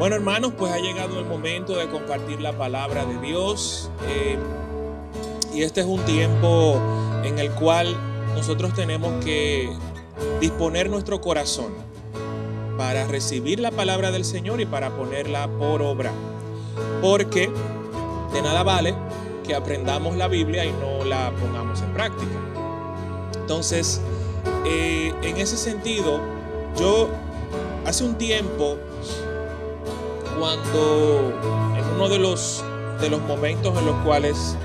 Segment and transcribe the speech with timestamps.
[0.00, 3.90] Bueno, hermanos, pues ha llegado el momento de compartir la palabra de Dios.
[4.08, 4.38] Eh,
[5.52, 6.80] y este es un tiempo
[7.22, 7.94] en el cual
[8.34, 9.68] nosotros tenemos que
[10.40, 11.74] disponer nuestro corazón
[12.78, 16.12] para recibir la palabra del Señor y para ponerla por obra.
[17.02, 17.50] Porque
[18.32, 18.94] de nada vale
[19.46, 22.38] que aprendamos la Biblia y no la pongamos en práctica.
[23.38, 24.00] Entonces,
[24.64, 26.20] eh, en ese sentido,
[26.78, 27.10] yo
[27.84, 28.78] hace un tiempo,
[30.40, 31.34] cuando
[31.76, 32.64] en uno de los,
[32.98, 34.56] de los momentos en los cuales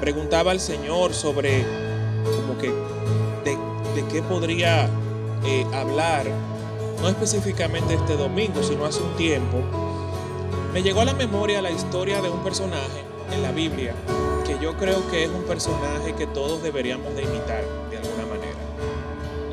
[0.00, 1.64] preguntaba al Señor sobre
[2.24, 4.84] como que de, qué podría
[5.44, 6.26] eh, hablar,
[7.00, 9.58] no específicamente este domingo, sino hace un tiempo,
[10.74, 13.02] me llegó a la memoria la historia de un personaje
[13.32, 13.94] en la Biblia
[14.46, 18.58] que yo creo que es un personaje que todos deberíamos de imitar de alguna manera.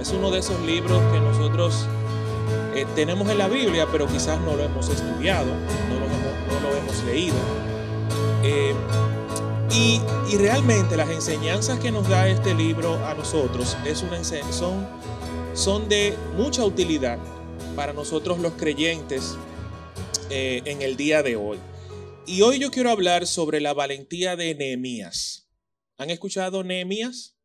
[0.02, 1.88] Es uno de esos libros que nosotros
[2.76, 6.00] eh, tenemos en la Biblia, pero quizás no lo hemos estudiado, no
[6.60, 7.36] lo hemos, leído.
[8.44, 8.74] Eh,
[9.72, 10.02] y,
[10.38, 14.86] realmente las enseñanzas que nos da este libro a nosotros es una, son,
[15.54, 17.18] son de mucha utilidad
[17.76, 19.38] para nosotros los creyentes
[20.30, 21.58] eh, en el día de hoy.
[22.28, 25.48] Y hoy yo quiero hablar sobre la valentía de Nehemías.
[25.98, 27.38] ¿Han escuchado Nehemías?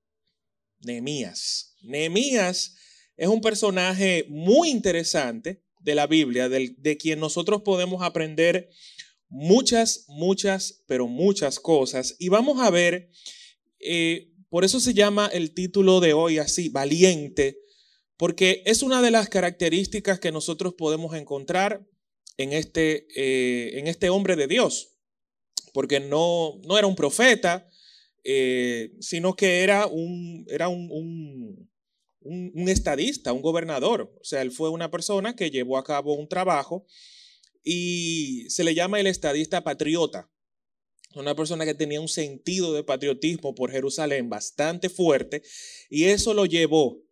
[0.80, 1.76] Nehemías.
[1.82, 2.74] Nehemías
[3.20, 8.70] es un personaje muy interesante de la Biblia, de, quien nosotros podemos aprender
[9.28, 12.16] muchas, muchas, pero muchas cosas.
[12.18, 13.10] Y vamos a ver,
[13.78, 17.58] eh, por eso se llama el título de hoy así, valiente,
[18.16, 21.86] porque es una de las características que nosotros podemos encontrar
[22.38, 24.94] en este, eh, en este hombre de Dios,
[25.74, 27.68] porque no, no era un profeta,
[28.24, 31.69] eh, sino que era, un, era un,
[32.20, 34.12] un, estadista, un gobernador.
[34.20, 36.86] O sea, él fue una persona que llevó a cabo un trabajo
[37.62, 40.30] y se le llama el estadista patriota.
[41.14, 45.42] Una persona que tenía un sentido de patriotismo por Jerusalén bastante fuerte
[45.88, 47.02] y eso lo llevó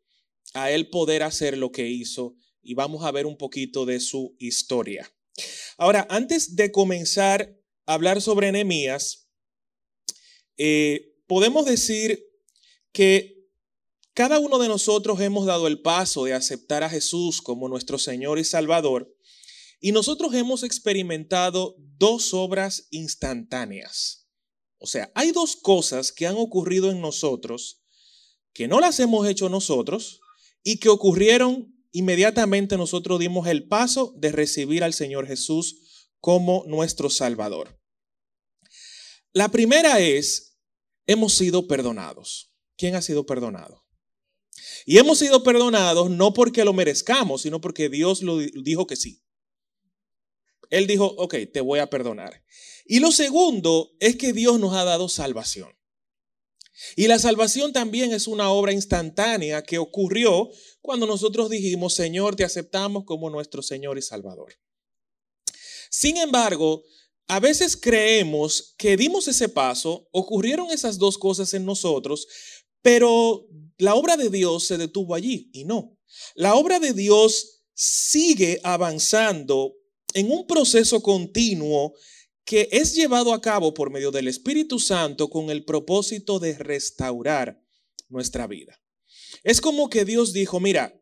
[0.55, 4.37] a él poder hacer lo que hizo y vamos a ver un poquito de su
[4.39, 5.13] historia.
[5.77, 9.29] Ahora, antes de comenzar a hablar sobre Nehemías,
[10.57, 12.25] eh, podemos decir
[12.93, 13.38] que
[14.19, 18.41] cada uno de nosotros hemos dado el paso de aceptar a Jesús como nuestro Señor
[18.41, 19.15] y Salvador
[19.81, 24.27] y nosotros hemos experimentado dos obras instantáneas.
[24.79, 27.85] O sea, hay dos cosas que han ocurrido en nosotros
[28.53, 30.19] que no las hemos hecho nosotros
[30.65, 37.09] y que ocurrieron inmediatamente nosotros dimos el paso de recibir al Señor Jesús como nuestro
[37.09, 37.81] Salvador.
[39.33, 40.59] La primera es,
[41.07, 42.53] hemos sido perdonados.
[42.77, 43.87] ¿Quién ha sido perdonado?
[44.87, 49.23] Y hemos sido perdonados no porque lo merezcamos, sino porque Dios lo dijo que sí.
[50.71, 52.43] Él dijo, ok, te voy a perdonar.
[52.85, 55.79] Y lo segundo es que Dios nos ha dado salvación.
[56.97, 62.45] Y la salvación también es una obra instantánea que ocurrió cuando nosotros dijimos, Señor, te
[62.45, 64.55] aceptamos como nuestro Señor y Salvador.
[65.91, 66.85] Sin embargo,
[67.27, 72.27] a veces creemos que dimos ese paso, ocurrieron esas dos cosas en nosotros,
[72.89, 75.99] pero la obra de Dios se detuvo allí y no.
[76.35, 79.75] La obra de Dios sigue avanzando
[80.15, 81.93] en un proceso continuo
[82.47, 87.63] que es llevado a cabo por medio del Espíritu Santo con el propósito de restaurar
[88.09, 88.81] nuestra vida.
[89.45, 90.99] Es como que Dios dijo, mira,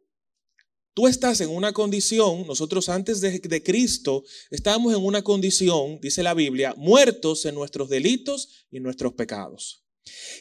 [0.92, 6.34] tú estás en una condición, nosotros antes de, Cristo estábamos en una condición, dice la
[6.34, 9.85] Biblia, muertos en nuestros delitos y nuestros pecados.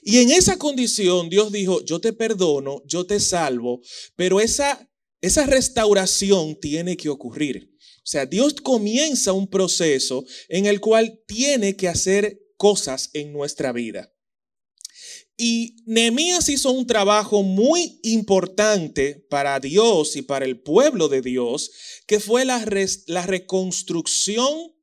[0.04, 3.82] Y en esa condición Dios dijo, yo te perdono, yo te salvo,
[4.16, 4.90] pero esa,
[5.22, 7.72] esa restauración tiene que ocurrir.
[8.06, 13.72] O sea, Dios comienza un proceso en el cual tiene que hacer cosas en nuestra
[13.72, 14.12] vida.
[15.38, 21.72] Y Nehemías hizo un trabajo muy importante para Dios y para el pueblo de Dios,
[22.08, 22.64] que fue la,
[23.08, 24.75] la reconstrucción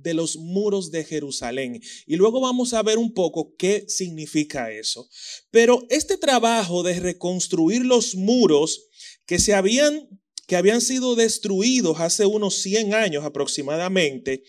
[0.00, 1.80] de los muros de Jerusalén.
[2.06, 5.08] Y luego vamos a ver un poco qué significa eso.
[5.50, 8.86] Pero este trabajo de reconstruir los muros
[9.26, 10.08] que se habían
[10.48, 14.44] que habían sido destruidos hace unos 100 años aproximadamente,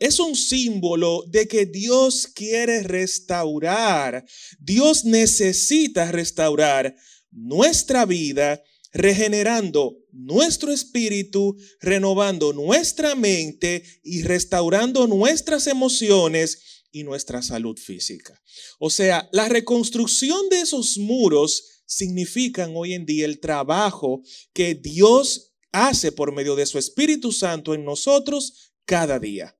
[0.00, 4.24] es un símbolo de que Dios quiere restaurar.
[4.58, 6.96] Dios necesita restaurar
[7.30, 17.76] nuestra vida, regenerando nuestro espíritu, renovando nuestra mente y restaurando nuestras emociones y nuestra salud
[17.76, 18.40] física.
[18.78, 24.22] O sea, la reconstrucción de esos muros significan hoy en día el trabajo
[24.52, 29.58] que Dios hace por medio de su Espíritu Santo en nosotros cada día.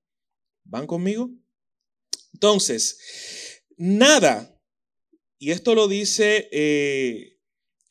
[0.62, 1.30] ¿Van conmigo?
[2.32, 2.98] Entonces,
[3.76, 4.60] nada,
[5.38, 7.33] y esto lo dice eh,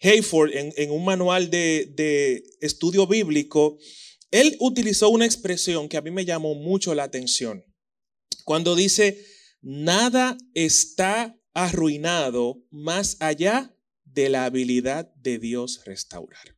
[0.04, 3.78] Hayford en, un manual de, de estudio bíblico,
[4.32, 7.64] él utilizó una expresión que a mí me llamó mucho la atención.
[8.44, 9.26] Cuando dice,
[9.62, 16.58] nada está arruinado más allá de la habilidad de Dios restaurar.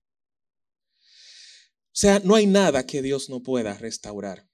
[1.01, 4.49] O sea, no hay nada que Dios no pueda restaurar.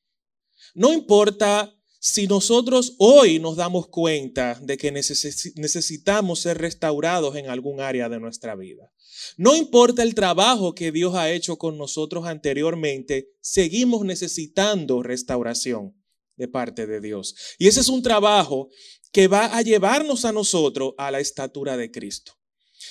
[0.75, 7.79] No importa si nosotros hoy nos damos cuenta de que necesitamos ser restaurados en algún
[7.79, 8.91] área de nuestra vida.
[9.37, 15.95] No importa el trabajo que Dios ha hecho con nosotros anteriormente, seguimos necesitando restauración
[16.37, 17.35] de parte de Dios.
[17.59, 18.69] Y ese es un trabajo
[19.11, 22.33] que va a llevarnos a nosotros a la estatura de Cristo.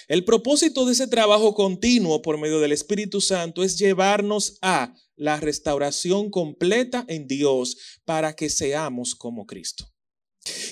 [0.07, 5.39] El propósito de ese trabajo continuo por medio del Espíritu Santo es llevarnos a la
[5.39, 7.77] restauración completa en Dios
[8.07, 9.93] para que seamos como Cristo.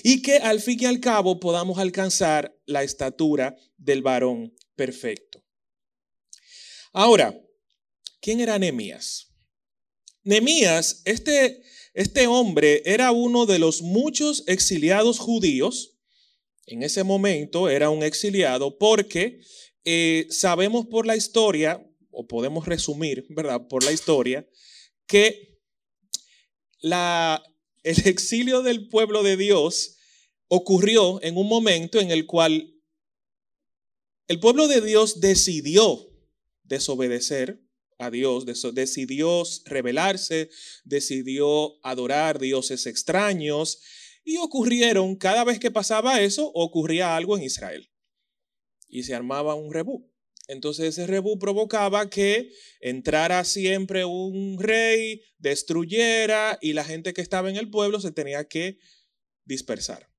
[0.03, 5.45] Y que al fin y al cabo podamos alcanzar la estatura del varón perfecto.
[6.91, 7.39] Ahora,
[8.19, 9.27] ¿quién era Nemías?
[10.23, 11.61] Nemías, este,
[11.93, 15.99] este hombre era uno de los muchos exiliados judíos
[16.69, 19.39] en ese momento era un exiliado porque
[19.85, 21.83] eh, sabemos por la historia,
[22.19, 23.65] o podemos resumir, ¿verdad?
[23.69, 24.45] Por la historia,
[25.07, 25.57] que
[26.81, 27.41] la,
[27.83, 29.95] el exilio del pueblo de Dios
[30.49, 32.75] ocurrió en un momento en el cual
[34.27, 36.09] el pueblo de Dios decidió
[36.63, 37.63] desobedecer
[37.97, 40.49] a Dios, decidió rebelarse,
[40.83, 43.79] decidió adorar dioses extraños
[44.25, 47.89] y ocurrieron, cada vez que pasaba eso, ocurría algo en Israel.
[48.89, 50.08] Y se armaba un rebú.
[50.49, 52.51] Entonces ese rebú provocaba que
[52.81, 58.47] entrara siempre un rey, destruyera y la gente que estaba en el pueblo se tenía
[58.47, 58.79] que
[59.45, 60.09] dispersar.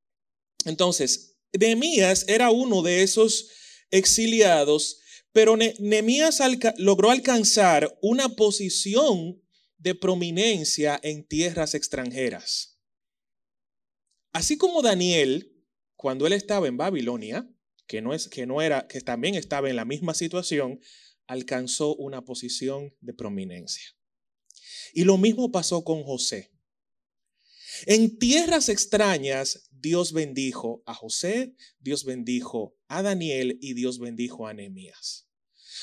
[0.65, 3.51] Entonces, Nehemías era uno de esos
[3.91, 5.01] exiliados,
[5.33, 6.41] pero Nehemías
[6.79, 9.43] logró alcanzar una posición
[9.79, 12.79] de prominencia en tierras extranjeras.
[14.33, 15.67] Así como Daniel,
[15.97, 17.51] cuando él estaba en Babilonia,
[17.91, 20.79] que no es que no era que también estaba en la misma situación,
[21.27, 23.97] alcanzó una posición de prominencia.
[24.95, 26.53] Y lo mismo pasó con José.
[27.87, 34.55] En tierras extrañas, Dios bendijo a José, Dios bendijo a Daniel y Dios bendijo a
[34.55, 35.27] Nehemías.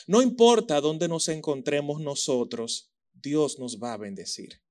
[0.08, 4.62] No importa dónde nos encontremos nosotros, Dios nos va a bendecir.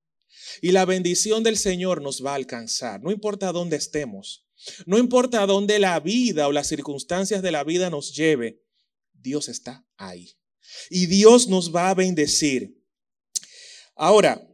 [0.63, 4.46] Y la bendición del Señor nos va a alcanzar, no importa dónde estemos,
[4.85, 8.63] no importa dónde la vida o las circunstancias de la vida nos lleve,
[9.13, 10.37] Dios está ahí.
[10.89, 12.83] Y Dios nos va a bendecir.
[13.95, 14.47] Ahora,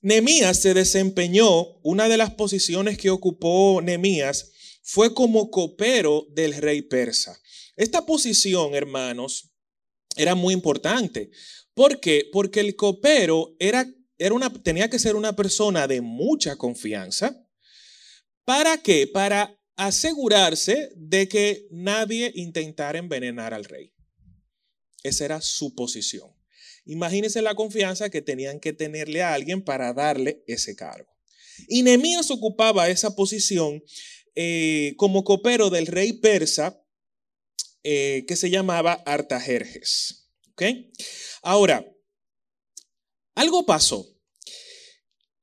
[0.00, 4.52] Nemías se desempeñó, una de las posiciones que ocupó Nemías
[4.82, 7.38] fue como copero del rey persa.
[7.76, 9.50] Esta posición, hermanos,
[10.16, 11.30] era muy importante.
[11.74, 12.28] ¿Por qué?
[12.32, 13.86] Porque el copero era
[14.32, 17.47] una, tenía que ser una persona de mucha confianza.
[18.48, 19.06] ¿Para qué?
[19.06, 23.92] Para asegurarse de que nadie intentara envenenar al rey.
[25.02, 26.34] Esa era su posición.
[26.86, 31.10] Imagínense la confianza que tenían que tenerle a alguien para darle ese cargo.
[31.68, 33.84] Y Nehemías ocupaba esa posición
[34.34, 36.82] eh, como copero del rey persa
[37.82, 40.30] eh, que se llamaba Artajerjes.
[40.52, 40.90] ¿Okay?
[41.42, 41.86] Ahora,
[43.34, 44.17] algo pasó.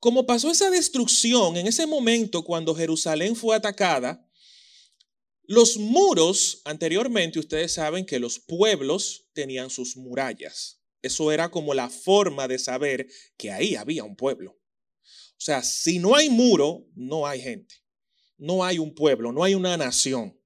[0.06, 4.24] Como pasó esa destrucción en ese momento cuando Jerusalén fue atacada,
[5.48, 10.80] los muros, anteriormente ustedes saben que los pueblos tenían sus murallas.
[11.02, 14.52] Eso era como la forma de saber que ahí había un pueblo.
[15.02, 17.74] O sea, si no hay muro, no hay gente.
[18.38, 20.40] No hay un pueblo, no hay una nación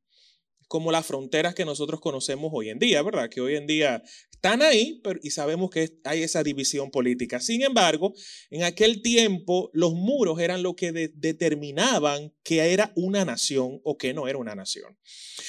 [0.69, 3.27] como las fronteras que nosotros conocemos hoy en día, ¿verdad?
[3.27, 4.03] Que hoy en día
[4.41, 7.41] están ahí y sabemos que hay esa división política.
[7.41, 8.13] Sin embargo,
[8.49, 14.13] en aquel tiempo los muros eran lo que determinaban que era una nación o que
[14.13, 14.97] no era una nación.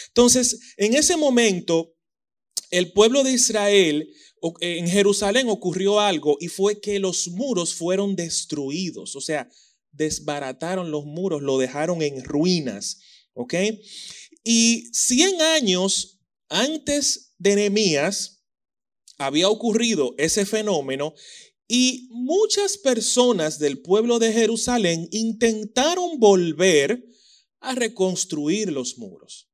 [0.09, 1.95] Entonces, en ese momento,
[2.73, 4.13] el pueblo de Israel,
[4.59, 9.49] en Jerusalén ocurrió algo y fue que los muros fueron destruidos, o sea,
[9.93, 12.99] desbarataron los muros, lo dejaron en ruinas,
[13.35, 13.55] ¿ok?
[14.43, 16.19] Y 100 años
[16.49, 18.40] antes de Nehemías
[19.21, 21.13] había ocurrido ese fenómeno
[21.69, 27.05] y muchas personas del pueblo de Jerusalén intentaron volver
[27.61, 29.51] a reconstruir los muros.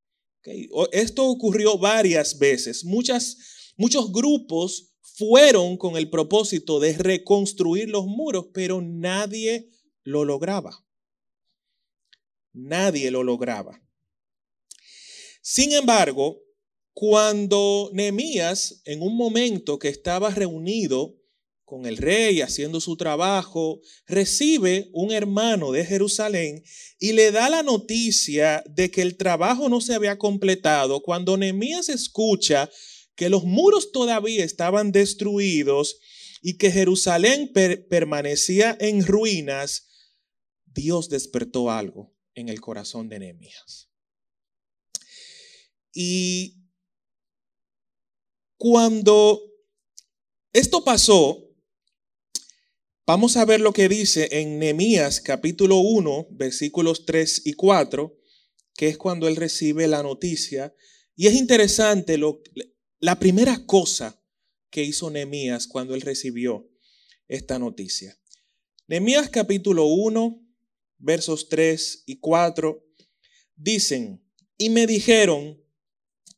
[0.93, 2.85] Esto ocurrió varias veces.
[2.85, 9.69] Muchas, muchos grupos fueron con el propósito de reconstruir los muros, pero nadie
[10.03, 10.87] lo lograba.
[12.53, 13.83] Nadie lo lograba.
[15.41, 16.41] Sin embargo,
[16.99, 21.15] cuando Nehemías, en un momento que estaba reunido
[21.63, 26.63] con el rey haciendo su trabajo, recibe un hermano de Jerusalén
[26.97, 31.03] y le da la noticia de que el trabajo no se había completado.
[31.03, 32.67] Cuando Nehemías escucha
[33.13, 35.99] que los muros todavía estaban destruidos
[36.41, 37.51] y que Jerusalén
[37.91, 39.85] permanecía en ruinas,
[40.65, 43.91] Dios despertó algo en el corazón de Nehemías.
[45.93, 46.56] Y
[48.57, 49.41] cuando
[50.53, 51.47] esto pasó,
[53.09, 58.19] Vamos a ver lo que dice en Nehemías capítulo 1, versículos 3 y 4,
[58.75, 60.75] que es cuando él recibe la noticia.
[61.15, 62.41] Y es interesante lo,
[62.99, 64.21] la primera cosa
[64.69, 66.69] que hizo Nehemías cuando él recibió
[67.29, 68.19] esta noticia.
[68.89, 70.45] Nehemías capítulo 1,
[70.97, 72.85] versos 3 y 4
[73.55, 74.21] dicen,
[74.57, 75.63] y me dijeron,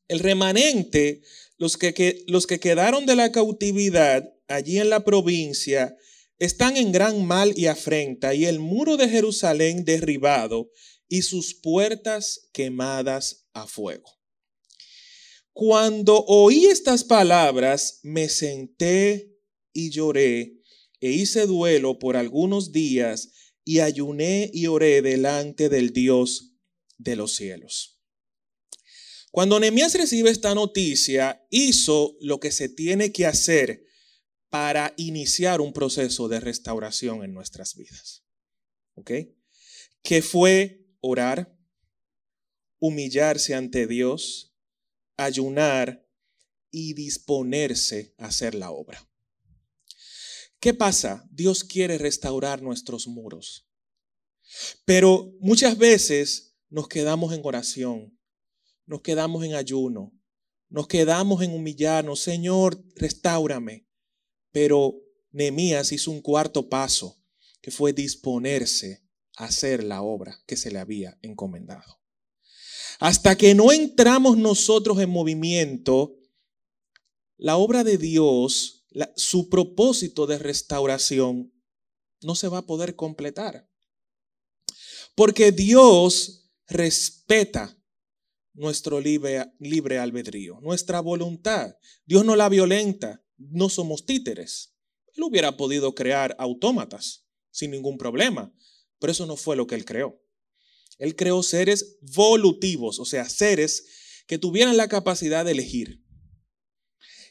[0.07, 1.23] el remanente,
[1.59, 5.95] los que, los que quedaron de la cautividad allí en la provincia,
[6.39, 10.71] están en gran mal y afrenta, y el muro de Jerusalén derribado,
[11.09, 14.17] y sus puertas quemadas a fuego.
[15.51, 19.37] Cuando oí estas palabras, me senté
[19.73, 20.61] y lloré,
[21.01, 23.33] e hice duelo por algunos días,
[23.65, 26.55] y ayuné y oré delante del Dios
[26.97, 27.98] de los cielos.
[29.31, 33.85] Cuando Nehemías recibe esta noticia, hizo lo que se tiene que hacer
[34.49, 38.23] para iniciar un proceso de restauración en nuestras vidas.
[38.95, 39.11] ¿Ok?
[40.01, 41.55] Que fue orar,
[42.79, 44.55] humillarse ante Dios,
[45.17, 46.07] ayunar
[46.71, 49.07] y disponerse a hacer la obra.
[50.59, 51.27] ¿Qué pasa?
[51.31, 53.67] Dios quiere restaurar nuestros muros.
[54.85, 58.18] Pero muchas veces nos quedamos en oración,
[58.89, 60.19] nos quedamos en ayuno,
[60.67, 62.21] nos quedamos en humillarnos.
[62.21, 63.87] Señor, restaurame.
[64.51, 64.95] Pero
[65.29, 67.23] Nehemías hizo un cuarto paso,
[67.61, 72.01] que fue disponerse a hacer la obra que se le había encomendado.
[72.99, 76.17] Hasta que no entramos nosotros en movimiento,
[77.37, 81.53] la obra de Dios, su propósito de restauración,
[82.21, 83.69] no se va a poder completar.
[85.13, 87.78] Porque Dios respeta
[88.59, 91.75] nuestro libre, libre albedrío, nuestra voluntad.
[92.05, 94.75] Dios no la violenta no somos títeres.
[95.15, 98.53] Él hubiera podido crear autómatas sin ningún problema,
[98.99, 100.21] pero eso no fue lo que él creó.
[100.97, 106.03] Él creó seres volutivos, o sea, seres que tuvieran la capacidad de elegir.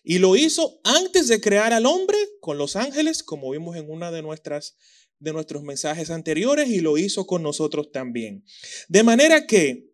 [0.02, 4.10] Y lo hizo antes de crear al hombre con los ángeles, como vimos en una
[4.10, 4.76] de nuestras
[5.20, 8.44] de nuestros mensajes anteriores, y lo hizo con nosotros también.
[8.88, 9.87] De manera que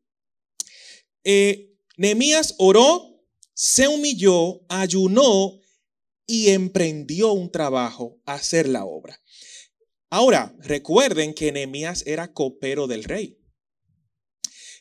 [1.25, 1.75] eh,
[2.59, 3.21] oró,
[3.55, 5.59] se humilló, ayunó
[6.27, 9.21] y emprendió un trabajo a hacer la obra.
[10.11, 13.39] Ahora, recuerden que Nehemías era copero del rey.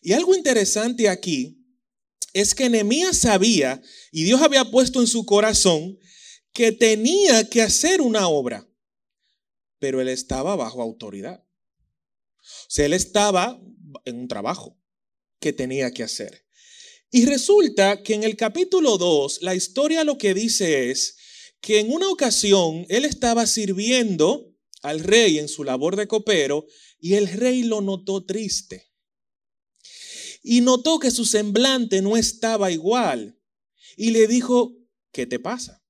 [0.02, 1.60] Y algo interesante aquí
[2.34, 3.82] es que Nehemías sabía
[4.12, 5.98] y Dios había puesto en su corazón
[6.52, 8.70] que tenía que hacer una obra,
[9.80, 11.44] pero él estaba bajo autoridad.
[11.44, 13.60] O sea, él estaba
[14.06, 14.78] en un trabajo
[15.44, 16.46] que tenía que hacer.
[17.12, 21.18] Y resulta que en el capítulo 2, la historia lo que dice es
[21.60, 26.66] que en una ocasión él estaba sirviendo al rey en su labor de copero
[26.98, 28.90] y el rey lo notó triste.
[30.42, 33.38] Y notó que su semblante no estaba igual
[33.98, 34.78] y le dijo,
[35.12, 35.84] ¿qué te pasa?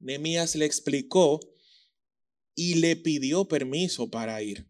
[0.00, 1.38] Nemías le explicó
[2.56, 4.66] y le pidió permiso para ir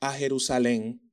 [0.00, 1.07] a Jerusalén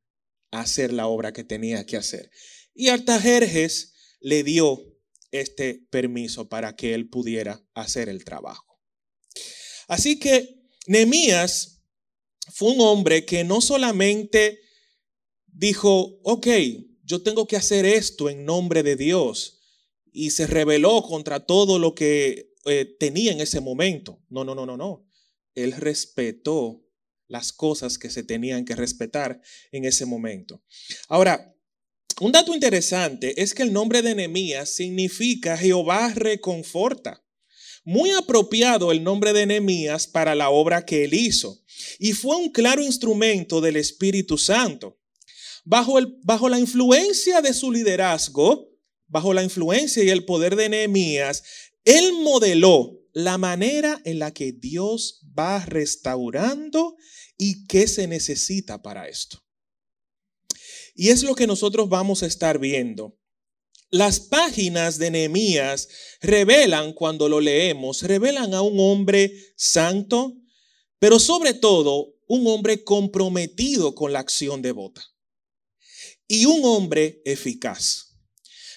[0.52, 2.30] hacer la obra que tenía que hacer.
[2.74, 4.80] Y Artajerjes le dio
[5.32, 8.80] este permiso para que él pudiera hacer el trabajo.
[9.88, 11.84] Así que Nehemías
[12.54, 14.62] fue un hombre que no solamente
[15.48, 16.48] dijo, ok,
[17.04, 19.62] yo tengo que hacer esto en nombre de Dios
[20.12, 24.24] y se rebeló contra todo lo que eh, tenía en ese momento.
[24.30, 25.08] No, no, no, no, no.
[25.54, 26.85] Él respetó
[27.28, 29.42] las cosas que se tenían que respetar
[29.72, 30.62] en ese momento.
[31.08, 31.56] Ahora,
[32.22, 37.22] un dato interesante es que el nombre de Nehemías significa Jehová reconforta.
[37.84, 41.62] Muy apropiado el nombre de Nehemías para la obra que él hizo.
[42.00, 44.98] Y fue un claro instrumento del Espíritu Santo.
[45.66, 48.70] Bajo, el, bajo la influencia de su liderazgo,
[49.08, 51.44] bajo la influencia y el poder de Nehemías,
[51.84, 56.98] Él modeló la manera en la que Dios va restaurando
[57.38, 59.42] y qué se necesita para esto.
[60.96, 63.18] Y es lo que nosotros vamos a estar viendo.
[63.90, 65.88] Las páginas de Nehemías
[66.20, 70.34] revelan, cuando lo leemos, revelan a un hombre santo,
[71.00, 75.02] pero sobre todo un hombre comprometido con la acción devota
[76.28, 78.18] y un hombre eficaz.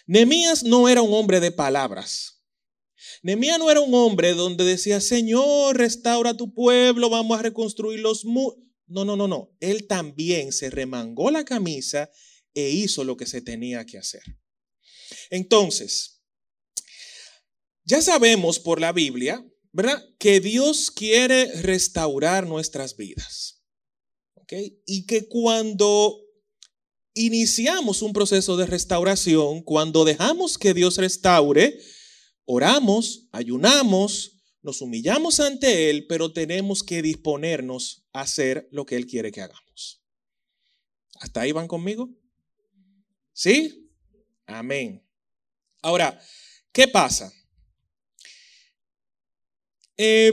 [0.06, 2.37] Nehemías no era un hombre de palabras.
[3.28, 8.24] Nehemías no era un hombre donde decía, Señor, restaura tu pueblo, vamos a reconstruir los
[8.24, 8.58] muros.
[8.86, 9.54] No, no, no, no.
[9.60, 12.10] Él también se remangó la camisa
[12.54, 14.22] e hizo lo que se tenía que hacer.
[15.28, 16.22] Entonces,
[17.84, 20.02] ya sabemos por la Biblia, ¿verdad?
[20.18, 23.62] Que Dios quiere restaurar nuestras vidas.
[24.36, 24.54] ¿Ok?
[24.86, 26.18] Y que cuando
[27.12, 31.78] iniciamos un proceso de restauración, cuando dejamos que Dios restaure,
[32.50, 39.06] oramos, ayunamos, nos humillamos ante Él, pero tenemos que disponernos a hacer lo que Él
[39.06, 40.02] quiere que hagamos.
[41.20, 42.08] ¿Hasta ahí van conmigo?
[43.34, 43.92] ¿Sí?
[44.46, 45.06] Amén.
[45.82, 46.18] Ahora,
[46.72, 47.30] ¿qué pasa?
[49.98, 50.32] Eh,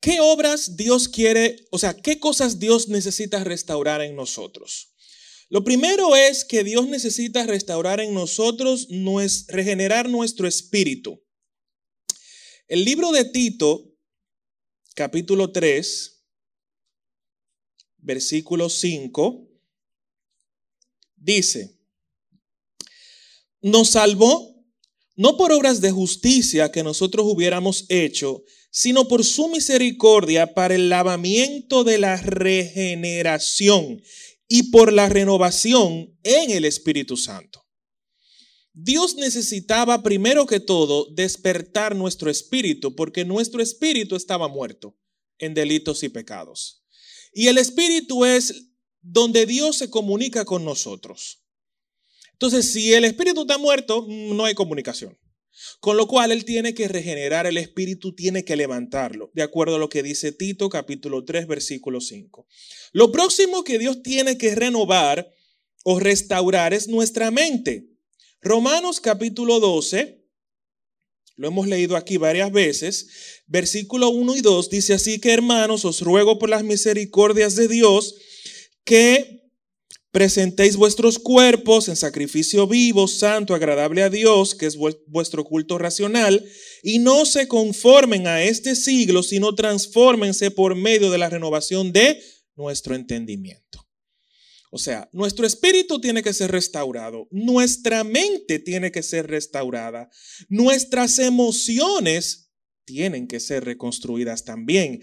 [0.00, 4.94] ¿Qué obras Dios quiere, o sea, qué cosas Dios necesita restaurar en nosotros?
[5.48, 8.88] Lo primero es que Dios necesita restaurar en nosotros,
[9.48, 11.22] regenerar nuestro espíritu.
[12.66, 13.94] El libro de Tito,
[14.94, 16.24] capítulo 3,
[17.98, 19.48] versículo 5,
[21.14, 21.78] dice,
[23.60, 24.56] nos salvó
[25.14, 30.88] no por obras de justicia que nosotros hubiéramos hecho, sino por su misericordia para el
[30.88, 34.02] lavamiento de la regeneración
[34.48, 37.66] y por la renovación en el Espíritu Santo.
[38.72, 44.98] Dios necesitaba primero que todo despertar nuestro espíritu porque nuestro espíritu estaba muerto
[45.38, 46.84] en delitos y pecados.
[47.32, 51.42] Y el espíritu es donde Dios se comunica con nosotros.
[52.32, 55.18] Entonces, si el espíritu está muerto, no hay comunicación.
[55.80, 59.78] Con lo cual Él tiene que regenerar el espíritu, tiene que levantarlo, de acuerdo a
[59.78, 62.46] lo que dice Tito capítulo 3, versículo 5.
[62.92, 65.30] Lo próximo que Dios tiene que renovar
[65.84, 67.86] o restaurar es nuestra mente.
[68.40, 70.24] Romanos capítulo 12,
[71.36, 76.00] lo hemos leído aquí varias veces, versículo 1 y 2 dice así que hermanos, os
[76.00, 78.14] ruego por las misericordias de Dios
[78.84, 79.35] que
[80.16, 86.42] presentéis vuestros cuerpos en sacrificio vivo, santo, agradable a Dios, que es vuestro culto racional,
[86.82, 92.18] y no se conformen a este siglo, sino transfórmense por medio de la renovación de
[92.54, 93.86] nuestro entendimiento.
[94.70, 100.08] O sea, nuestro espíritu tiene que ser restaurado, nuestra mente tiene que ser restaurada,
[100.48, 102.54] nuestras emociones
[102.86, 105.02] tienen que ser reconstruidas también.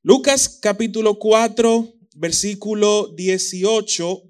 [0.00, 4.27] Lucas capítulo 4, versículo 18.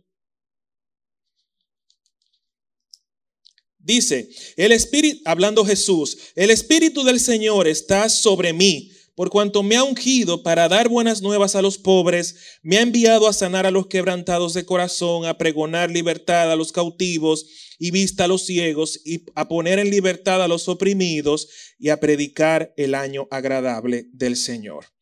[3.89, 9.77] Dice, el espíritu, hablando Jesús, el espíritu del Señor está sobre mí por cuanto me
[9.77, 13.73] ha ungido para dar buenas nuevas a los pobres, me ha enviado a sanar a
[13.73, 17.47] los quebrantados de corazón, a pregonar libertad a los cautivos
[17.79, 21.49] y vista a los ciegos, y a poner en libertad a los oprimidos
[21.81, 24.98] y a predicar el año agradable del Señor.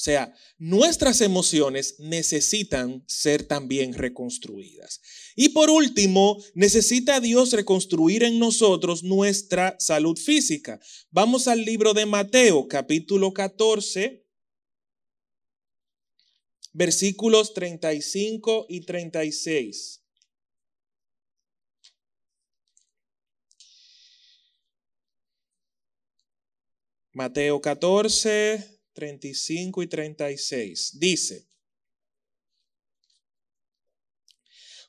[0.00, 5.02] O sea, nuestras emociones necesitan ser también reconstruidas.
[5.36, 10.80] Y por último, necesita Dios reconstruir en nosotros nuestra salud física.
[11.10, 14.26] Vamos al libro de Mateo, capítulo 14,
[16.72, 20.00] versículos 35 y 36.
[27.12, 30.98] Mateo 14, 35 y 36.
[30.98, 31.46] Dice,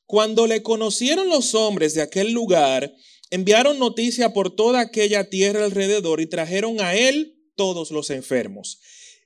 [0.06, 2.94] cuando le conocieron los hombres de aquel lugar,
[3.30, 8.80] enviaron noticia por toda aquella tierra alrededor y trajeron a él todos los enfermos.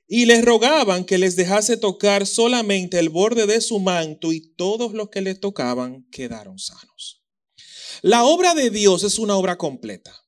[0.06, 4.92] Y les rogaban que les dejase tocar solamente el borde de su manto y todos
[4.92, 7.24] los que le tocaban quedaron sanos.
[8.02, 10.25] La obra de Dios es una obra completa.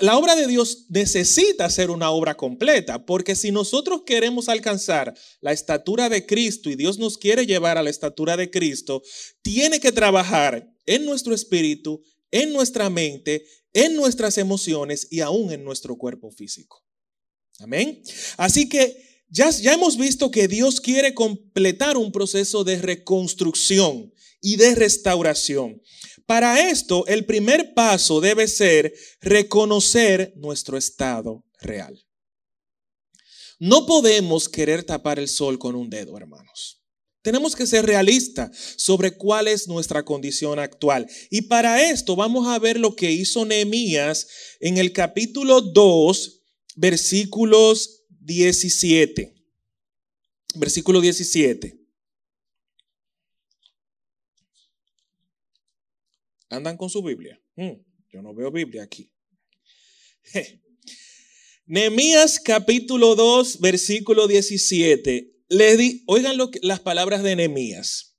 [0.00, 5.50] La, obra de Dios necesita ser una obra completa, porque si nosotros queremos alcanzar la
[5.50, 9.02] estatura de Cristo y Dios nos quiere llevar a la estatura de Cristo,
[9.42, 15.64] tiene que trabajar en nuestro espíritu, en nuestra mente, en nuestras emociones y aún en
[15.64, 16.84] nuestro cuerpo físico.
[17.58, 18.00] Amén.
[18.36, 24.54] Así que ya, ya hemos visto que Dios quiere completar un proceso de reconstrucción y
[24.54, 25.82] de restauración.
[26.26, 32.02] Para esto, el primer paso debe ser reconocer nuestro estado real.
[33.58, 36.82] No podemos querer tapar el sol con un dedo, hermanos.
[37.22, 41.08] Tenemos que ser realistas sobre cuál es nuestra condición actual.
[41.30, 44.26] Y para esto vamos a ver lo que hizo Nehemías
[44.60, 46.42] en el capítulo 2,
[46.76, 49.34] versículos 17.
[50.56, 51.83] Versículo 17.
[56.54, 57.40] ¿Andan con su Biblia?
[57.56, 59.10] Hmm, yo no veo Biblia aquí.
[61.66, 65.34] Nehemías capítulo 2, versículo 17.
[65.48, 68.16] di, oigan lo las palabras de Nehemías.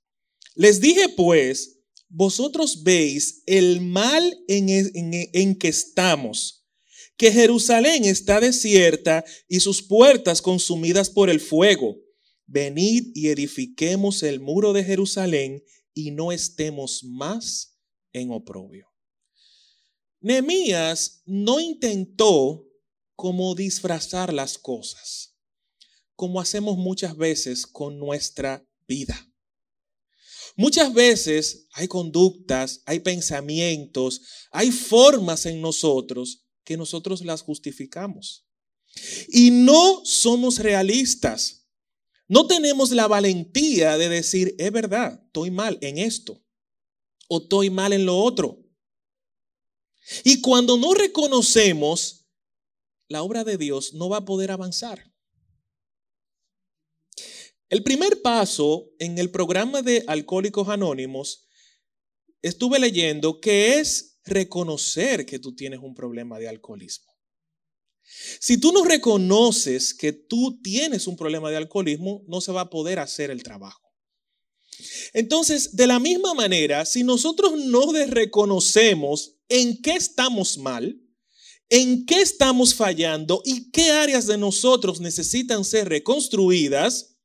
[0.54, 4.90] Les dije pues, vosotros veis el mal en, en,
[5.32, 6.66] en que estamos,
[7.16, 11.96] que Jerusalén está desierta y sus puertas consumidas por el fuego.
[12.46, 17.75] Venid y edifiquemos el muro de Jerusalén y no estemos más
[18.16, 18.88] en oprobio.
[20.20, 22.64] Nehemías no intentó
[23.14, 25.36] como disfrazar las cosas,
[26.14, 29.30] como hacemos muchas veces con nuestra vida.
[30.56, 38.46] Muchas veces hay conductas, hay pensamientos, hay formas en nosotros que nosotros las justificamos.
[39.28, 41.66] Y no somos realistas.
[42.28, 46.45] No tenemos la valentía de decir, es verdad, estoy mal en esto
[47.28, 48.62] o estoy mal en lo otro.
[50.24, 52.26] Y cuando no reconocemos,
[53.08, 55.12] la obra de Dios no va a poder avanzar.
[57.68, 61.48] El primer paso en el programa de Alcohólicos Anónimos,
[62.42, 67.12] estuve leyendo que es reconocer que tú tienes un problema de alcoholismo.
[68.40, 72.70] Si tú no reconoces que tú tienes un problema de alcoholismo, no se va a
[72.70, 73.85] poder hacer el trabajo.
[75.12, 81.00] Entonces, de la misma manera, si nosotros no reconocemos en qué estamos mal,
[81.68, 87.16] en qué estamos fallando y qué áreas de nosotros necesitan ser reconstruidas,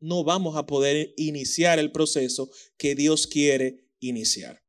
[0.00, 4.62] no vamos a poder iniciar el proceso que Dios quiere iniciar.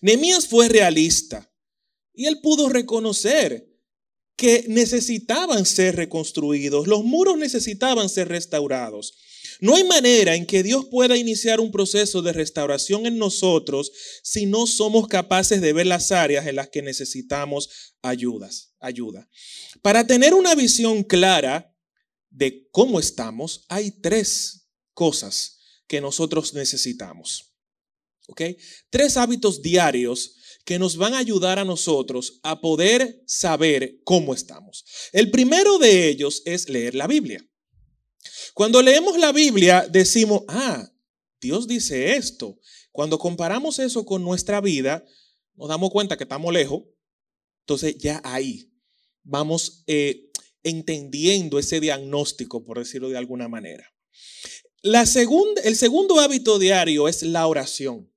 [0.00, 1.52] Nehemías fue realista
[2.14, 3.68] y él pudo reconocer
[4.36, 9.16] que necesitaban ser reconstruidos, los muros necesitaban ser restaurados.
[9.60, 14.46] No hay manera en que Dios pueda iniciar un proceso de restauración en nosotros si
[14.46, 19.28] no somos capaces de ver las áreas en las que necesitamos ayudas, ayuda.
[19.82, 21.74] Para tener una visión clara
[22.30, 27.54] de cómo estamos, hay tres cosas que nosotros necesitamos.
[28.28, 28.42] ¿Ok?
[28.88, 34.84] Tres hábitos diarios que nos van a ayudar a nosotros a poder saber cómo estamos.
[35.12, 37.44] El primero de ellos es leer la Biblia.
[38.54, 40.90] Cuando leemos la Biblia decimos, ah,
[41.40, 42.58] Dios dice esto.
[42.92, 45.04] Cuando comparamos eso con nuestra vida,
[45.54, 46.82] nos damos cuenta que estamos lejos.
[47.60, 48.70] Entonces ya ahí
[49.22, 50.30] vamos eh,
[50.62, 53.84] entendiendo ese diagnóstico, por decirlo de alguna manera.
[54.82, 58.12] La segunda, el segundo hábito diario es la oración.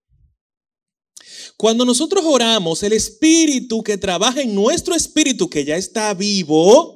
[1.58, 6.94] Cuando nosotros oramos, el espíritu que trabaja en nuestro espíritu, que ya está vivo,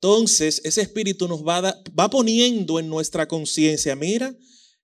[0.00, 1.60] entonces, ese espíritu nos va,
[1.98, 4.32] va poniendo en nuestra conciencia, mira,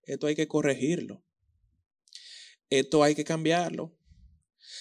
[0.02, 1.24] esto hay que corregirlo.
[2.68, 3.96] Esto hay que cambiarlo.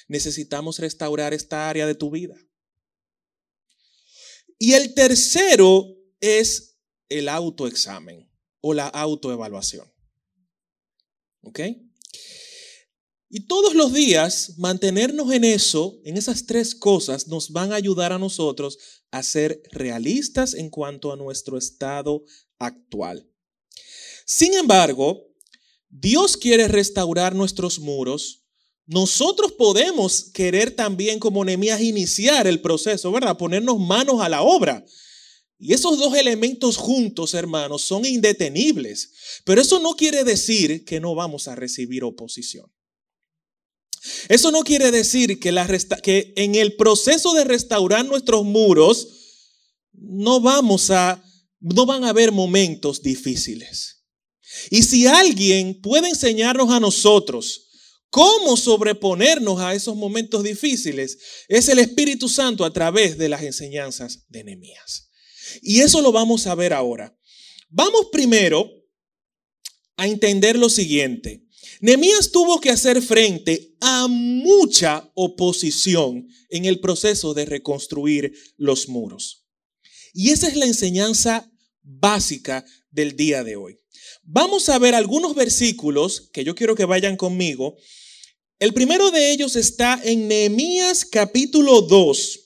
[0.08, 2.36] Necesitamos restaurar esta área de tu vida.
[4.58, 5.86] Y el tercero
[6.20, 8.28] es el autoexamen
[8.60, 9.88] o la autoevaluación.
[11.42, 11.60] ¿Ok?
[13.36, 18.14] Y todos los días mantenernos en eso, en esas tres cosas, nos van a ayudar
[18.14, 18.78] a nosotros
[19.10, 22.24] a ser realistas en cuanto a nuestro estado
[22.60, 23.28] actual.
[24.28, 25.34] Sin embargo,
[25.90, 28.44] Dios quiere restaurar nuestros muros.
[28.86, 33.36] Nosotros podemos querer también, como Nehemías, iniciar el proceso, ¿verdad?
[33.36, 34.86] Ponernos manos a la obra.
[35.58, 39.12] Y esos dos elementos juntos, hermanos, son indetenibles.
[39.44, 42.72] Pero eso no quiere decir que no vamos a recibir oposición.
[44.28, 49.08] Eso no quiere decir que, en el proceso de restaurar nuestros muros
[49.94, 51.24] no vamos a,
[51.60, 54.04] no van a haber momentos difíciles.
[54.70, 57.68] Y si alguien puede enseñarnos a nosotros
[58.10, 64.26] cómo sobreponernos a esos momentos difíciles, es el Espíritu Santo a través de las enseñanzas
[64.28, 65.10] de Nehemías.
[65.62, 67.18] Y eso lo vamos a ver ahora.
[67.70, 68.70] Vamos primero
[69.98, 71.43] a entender lo siguiente.
[71.84, 79.46] Nemías tuvo que hacer frente a mucha oposición en el proceso de reconstruir los muros.
[80.14, 83.82] Y esa es la enseñanza básica del día de hoy.
[84.22, 87.76] Vamos a ver algunos versículos que yo quiero que vayan conmigo
[88.60, 92.40] El primero de ellos está en Nehemías capítulo 2,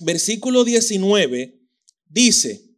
[0.00, 1.60] versículo 19.
[2.06, 2.70] Dice,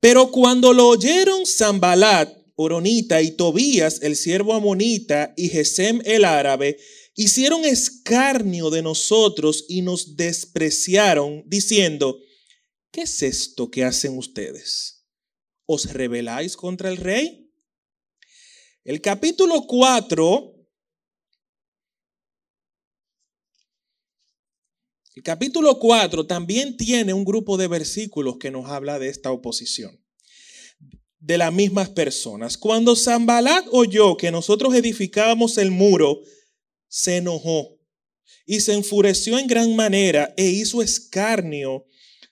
[0.00, 6.78] pero cuando lo oyeron Zambalat, Oronita y Tobías, el siervo amonita, y Gesem el árabe,
[7.14, 12.18] hicieron escarnio de nosotros y nos despreciaron, diciendo,
[12.90, 15.06] ¿qué es esto que hacen ustedes?
[15.66, 17.50] ¿Os rebeláis contra el rey?
[18.84, 20.54] El capítulo 4,
[25.14, 30.01] el capítulo 4 también tiene un grupo de versículos que nos habla de esta oposición
[31.22, 32.58] de las mismas personas.
[32.58, 36.20] Cuando Zambalat oyó que nosotros edificábamos el muro,
[36.88, 37.78] se enojó
[38.44, 41.86] y se enfureció en gran manera e hizo escarnio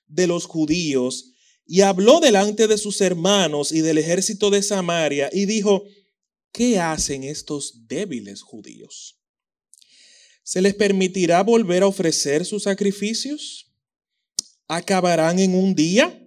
[0.09, 1.33] de los judíos
[1.65, 5.85] y habló delante de sus hermanos y del ejército de Samaria y dijo,
[6.53, 9.21] ¿qué hacen estos débiles judíos?
[10.43, 13.71] ¿Se les permitirá volver a ofrecer sus sacrificios?
[14.67, 16.20] ¿Acabarán en un día?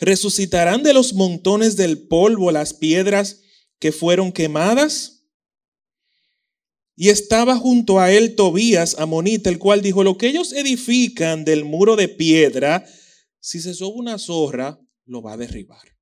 [0.00, 3.42] ¿Resucitarán de los montones del polvo las piedras
[3.78, 5.26] que fueron quemadas?
[6.96, 11.64] Y estaba junto a él Tobías, amonita, el cual dijo, lo que ellos edifican del
[11.64, 12.86] muro de piedra,
[13.40, 15.96] si se sube una zorra, lo va a derribar.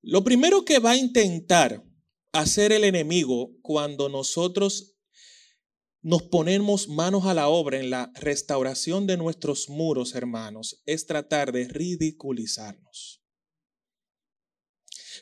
[0.00, 1.84] Lo primero que va a intentar
[2.32, 4.91] hacer el enemigo cuando nosotros
[6.02, 11.52] nos ponemos manos a la obra en la restauración de nuestros muros, hermanos, es tratar
[11.52, 13.22] de ridiculizarnos.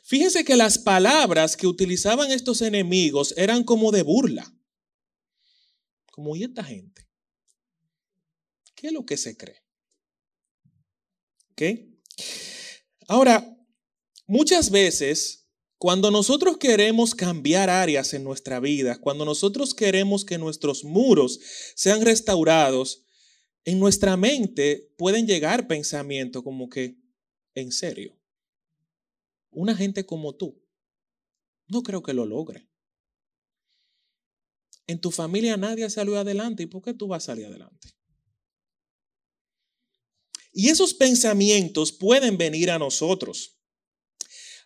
[0.03, 4.51] Fíjense que las palabras que utilizaban estos enemigos eran como de burla.
[6.11, 7.07] Como, ¿y esta gente?
[8.75, 9.61] ¿Qué es lo que se cree?
[11.51, 11.61] ¿Ok?
[13.07, 13.55] Ahora,
[14.25, 15.40] muchas veces
[15.81, 21.39] cuando nosotros queremos cambiar áreas en nuestra vida, cuando nosotros queremos que nuestros muros
[21.73, 23.03] sean restaurados,
[23.65, 26.99] en nuestra mente pueden llegar pensamientos como que,
[27.55, 28.15] en serio,
[29.49, 30.63] una gente como tú,
[31.65, 32.69] no creo que lo logre.
[34.85, 37.89] En tu familia nadie salió adelante, ¿y por qué tú vas a salir adelante?
[40.53, 43.57] Y esos pensamientos pueden venir a nosotros.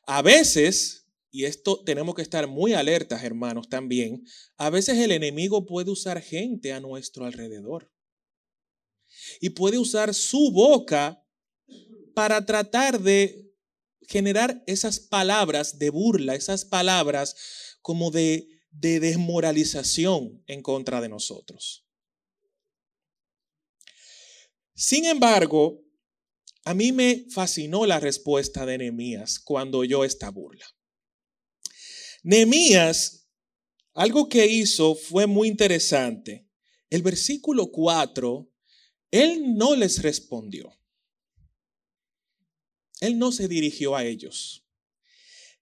[0.08, 1.04] A veces
[1.36, 6.22] y esto tenemos que estar muy alertas, hermanos, también, a veces el enemigo puede usar
[6.22, 7.92] gente a nuestro alrededor.
[9.42, 11.22] Y puede usar su boca
[12.14, 13.54] para tratar de
[14.08, 17.36] generar esas palabras de burla, esas palabras
[17.82, 21.86] como de, de desmoralización en contra de nosotros.
[24.74, 25.84] Sin embargo,
[26.64, 30.66] a mí me fascinó la respuesta de Nehemías cuando oyó esta burla.
[32.26, 33.30] Nehemías,
[33.94, 36.50] algo que hizo fue muy interesante.
[36.90, 38.52] El versículo 4,
[39.12, 40.76] él no les respondió.
[43.00, 44.66] Él no se dirigió a ellos.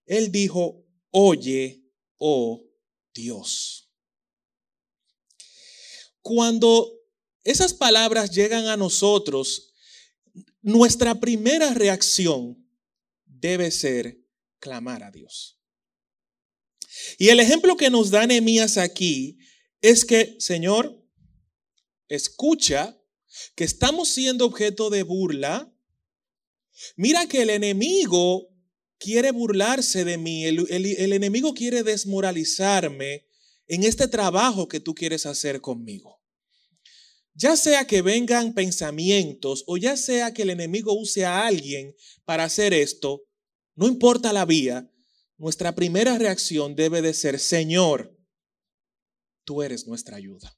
[0.05, 1.83] Él dijo, oye,
[2.17, 2.65] oh
[3.13, 3.91] Dios.
[6.21, 6.97] Cuando
[7.43, 9.73] esas palabras llegan a nosotros,
[10.61, 12.65] nuestra primera reacción
[13.25, 14.17] debe ser
[14.59, 15.59] clamar a Dios.
[17.17, 19.37] Y el ejemplo que nos da Nehemías aquí
[19.81, 21.03] es que, Señor,
[22.07, 22.99] escucha
[23.55, 25.73] que estamos siendo objeto de burla.
[26.95, 28.49] Mira que el enemigo
[28.97, 33.27] quiere burlarse de mí, el, el enemigo quiere desmoralizarme
[33.67, 36.21] en este trabajo que tú quieres hacer conmigo.
[37.35, 42.43] Ya sea que vengan pensamientos o ya sea que el enemigo use a alguien para
[42.43, 43.23] hacer esto,
[43.75, 44.92] no importa la vía,
[45.37, 48.17] nuestra primera reacción debe de ser, Señor,
[49.43, 50.57] tú eres nuestra ayuda.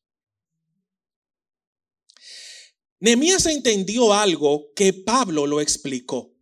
[3.00, 6.34] Nehemías entendió algo que Pablo lo explicó.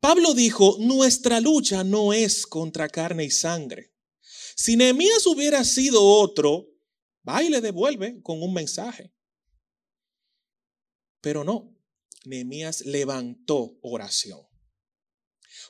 [0.00, 3.92] Pablo dijo, nuestra lucha no es contra carne y sangre.
[4.56, 6.68] Si Nehemías hubiera sido otro,
[7.26, 9.12] va y le devuelve con un mensaje.
[11.20, 11.76] Pero no,
[12.24, 14.40] Nehemías levantó oración.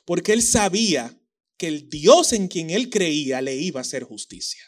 [0.05, 1.20] Porque él sabía
[1.61, 4.63] que el Dios en quien él creía le iba a hacer justicia.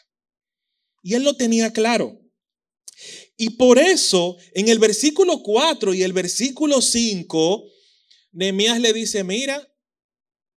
[1.02, 2.20] Y él lo tenía claro.
[3.36, 7.68] Y por eso, en el versículo 4 y el versículo 5,
[8.30, 9.76] Nehemías le dice, mira,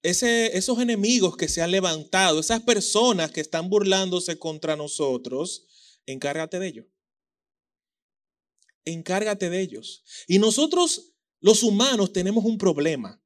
[0.04, 5.66] ese, esos enemigos que se han levantado, esas personas que están burlándose contra nosotros,
[6.06, 6.86] encárgate de ellos.
[8.86, 10.04] Encárgate de ellos.
[10.28, 13.20] Y nosotros, los humanos, tenemos un problema.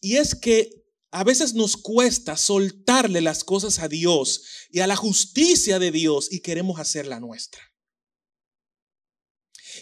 [0.00, 0.77] Y es que
[1.10, 6.30] a veces nos cuesta soltarle las cosas a Dios y a la justicia de Dios
[6.30, 7.62] y queremos hacerla nuestra.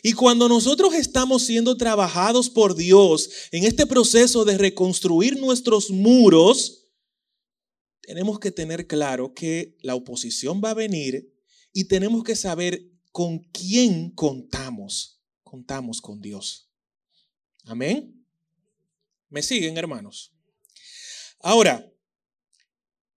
[0.03, 6.85] Y cuando nosotros estamos siendo trabajados por Dios en este proceso de reconstruir nuestros muros,
[8.03, 11.35] tenemos que tener claro que la oposición va a venir
[11.73, 15.21] y tenemos que saber con quién contamos.
[15.43, 16.71] Contamos con Dios.
[17.65, 18.25] Amén.
[19.29, 20.36] ¿Me siguen, hermanos?
[21.47, 21.89] Ahora,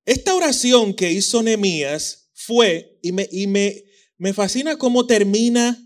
[0.06, 3.84] esta oración que hizo Nehemías fue, y me, y me,
[4.20, 5.84] me fascina cómo termina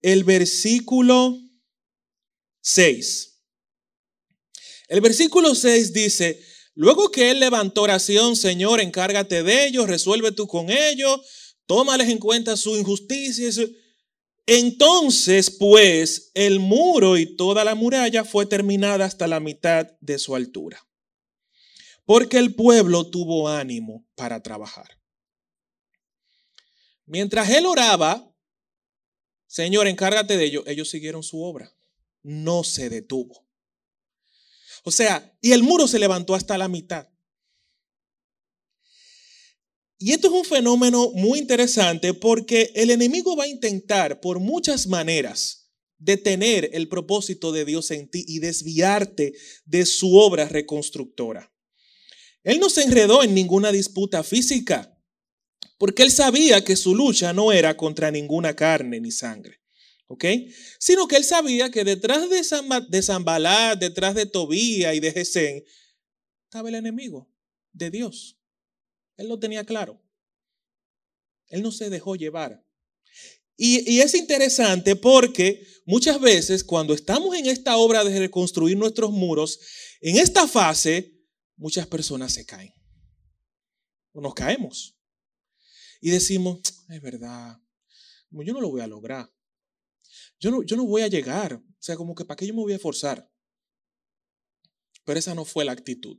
[0.00, 1.38] el versículo
[2.62, 3.44] 6.
[4.88, 6.42] El versículo 6 dice,
[6.74, 11.20] luego que él levantó oración, Señor, encárgate de ellos, resuelve tú con ellos,
[11.66, 13.48] tómales en cuenta su injusticia.
[14.46, 20.34] Entonces, pues, el muro y toda la muralla fue terminada hasta la mitad de su
[20.34, 20.84] altura,
[22.04, 25.00] porque el pueblo tuvo ánimo para trabajar.
[27.06, 28.32] Mientras él oraba,
[29.46, 30.64] Señor, encárgate de ellos.
[30.66, 31.74] Ellos siguieron su obra.
[32.22, 33.46] No se detuvo.
[34.84, 37.08] O sea, y el muro se levantó hasta la mitad.
[39.98, 44.88] Y esto es un fenómeno muy interesante porque el enemigo va a intentar por muchas
[44.88, 49.34] maneras detener el propósito de Dios en ti y desviarte
[49.64, 51.52] de su obra reconstructora.
[52.42, 54.92] Él no se enredó en ninguna disputa física
[55.82, 59.60] porque él sabía que su lucha no era contra ninguna carne ni sangre.
[60.06, 60.24] ¿Ok?
[60.78, 65.64] Sino que él sabía que detrás de, Zambalá, detrás de Tobía y de Gesén,
[66.44, 67.28] estaba el enemigo
[67.72, 68.38] de Dios.
[69.16, 70.00] Él lo tenía claro.
[71.48, 72.64] Él no se dejó llevar.
[73.56, 79.10] Y, y, es interesante porque muchas veces cuando estamos en esta obra de reconstruir nuestros
[79.10, 79.58] muros,
[80.00, 81.11] en esta fase,
[81.62, 82.74] muchas personas se caen.
[84.12, 84.98] O nos caemos
[86.00, 87.58] y decimos, es verdad,
[88.30, 89.32] yo no lo voy a lograr.
[90.40, 91.54] Yo no, yo no voy a llegar.
[91.54, 93.30] O sea, como que para qué yo me voy a esforzar.
[95.04, 96.18] Pero esa no fue la actitud.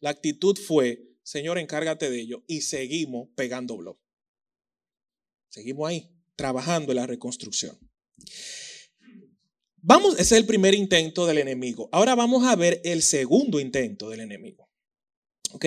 [0.00, 2.44] La actitud fue, Señor, encárgate de ello.
[2.46, 3.98] Y seguimos pegando blog.
[5.48, 7.78] Seguimos ahí, trabajando en la reconstrucción.
[9.88, 11.88] Vamos, ese es el primer intento del enemigo.
[11.92, 14.68] Ahora vamos a ver el segundo intento del enemigo.
[15.52, 15.64] ¿Ok?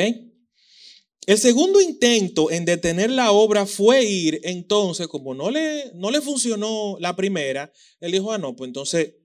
[1.25, 6.21] El segundo intento en detener la obra fue ir, entonces, como no le, no le
[6.21, 9.15] funcionó la primera, él dijo, ah, no, pues entonces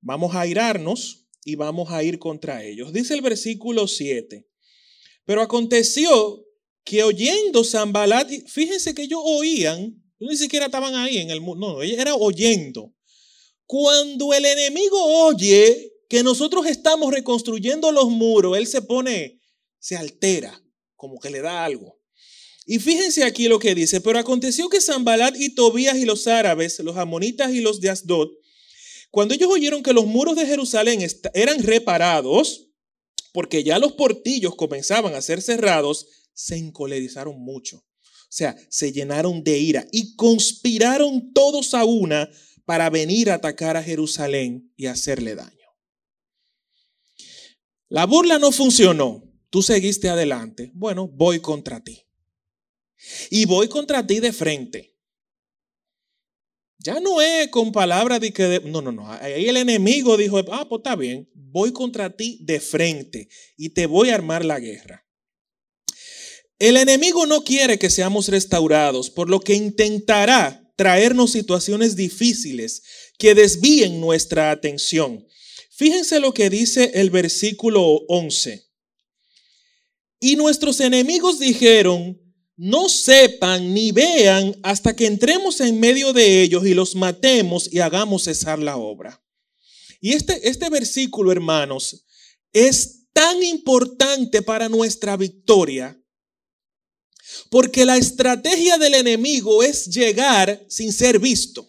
[0.00, 2.92] vamos a irarnos y vamos a ir contra ellos.
[2.92, 4.44] Dice el versículo 7.
[5.24, 6.44] Pero aconteció
[6.82, 11.82] que oyendo Zambalat, fíjense que ellos oían, ni siquiera estaban ahí en el mundo, no,
[11.82, 12.92] ellos era oyendo.
[13.72, 19.40] Cuando el enemigo oye que nosotros estamos reconstruyendo los muros, él se pone,
[19.78, 20.62] se altera
[20.94, 21.98] como que le da algo.
[22.66, 26.80] Y fíjense aquí lo que dice, pero aconteció que Zambalat y Tobías y los árabes,
[26.80, 28.28] los amonitas y los de Asdod,
[29.10, 31.00] cuando ellos oyeron que los muros de Jerusalén
[31.32, 32.68] eran reparados,
[33.32, 37.78] porque ya los portillos comenzaban a ser cerrados, se encolerizaron mucho.
[37.78, 42.28] O sea, se llenaron de ira y conspiraron todos a una
[42.64, 45.58] para venir a atacar a Jerusalén y hacerle daño.
[47.88, 52.06] La burla no funcionó tú seguiste adelante, bueno, voy contra ti.
[53.28, 54.96] Y voy contra ti de frente.
[56.78, 58.62] Ya no es con palabras de que...
[58.64, 59.12] no, no, no.
[59.12, 63.84] Ahí el enemigo dijo, ah, pues está bien, voy contra ti de frente y te
[63.84, 65.06] voy a armar la guerra.
[66.58, 72.82] El enemigo no quiere que seamos restaurados, por lo que intentará traernos situaciones difíciles
[73.16, 75.24] que desvíen nuestra atención.
[75.70, 78.66] Fíjense lo que dice el versículo 11.
[80.18, 82.20] Y nuestros enemigos dijeron,
[82.56, 87.78] no sepan ni vean hasta que entremos en medio de ellos y los matemos y
[87.78, 89.24] hagamos cesar la obra.
[90.00, 92.04] Y este, este versículo, hermanos,
[92.52, 95.96] es tan importante para nuestra victoria,
[97.50, 101.68] porque la estrategia del enemigo es llegar sin ser visto.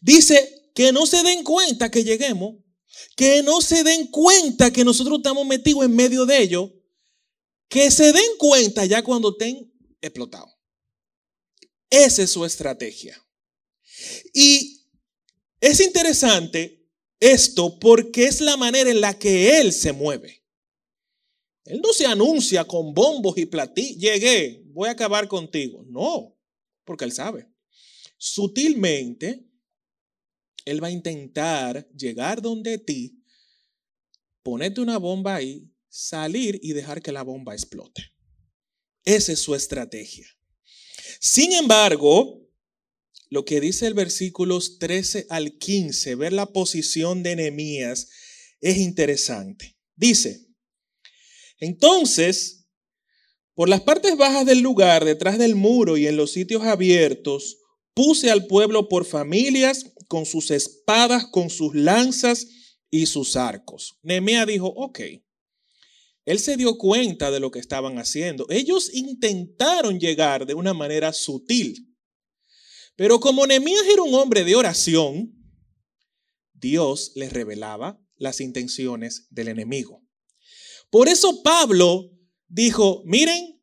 [0.00, 2.56] Dice que no se den cuenta que lleguemos,
[3.16, 6.70] que no se den cuenta que nosotros estamos metidos en medio de ellos
[7.68, 9.72] que se den cuenta ya cuando estén
[10.02, 10.52] explotados.
[11.88, 13.18] Esa es su estrategia.
[14.34, 14.86] Y
[15.60, 16.86] es interesante
[17.18, 20.41] esto porque es la manera en la que él se mueve.
[21.64, 25.84] Él no se anuncia con bombos y platillos, llegué, voy a acabar contigo.
[25.88, 26.36] No,
[26.84, 27.48] porque él sabe.
[28.16, 29.46] Sutilmente,
[30.64, 33.22] él va a intentar llegar donde ti
[34.42, 38.12] ponerte una bomba ahí, salir y dejar que la bomba explote.
[39.04, 40.26] Esa es su estrategia.
[41.20, 42.42] Sin embargo,
[43.30, 48.10] lo que dice el versículos 13 al 15, ver la posición de Nehemías,
[48.60, 49.76] es interesante.
[49.96, 50.51] Dice,
[51.62, 52.66] entonces,
[53.54, 57.58] por las partes bajas del lugar, detrás del muro y en los sitios abiertos,
[57.94, 62.48] puse al pueblo por familias, con sus espadas, con sus lanzas
[62.90, 63.96] y sus arcos.
[64.02, 65.00] Nehemías dijo, ok,
[66.24, 68.44] él se dio cuenta de lo que estaban haciendo.
[68.50, 71.96] Ellos intentaron llegar de una manera sutil.
[72.96, 75.32] Pero como Nehemías era un hombre de oración,
[76.54, 80.01] Dios les revelaba las intenciones del enemigo.
[80.92, 82.10] Por eso Pablo
[82.48, 83.58] dijo, miren,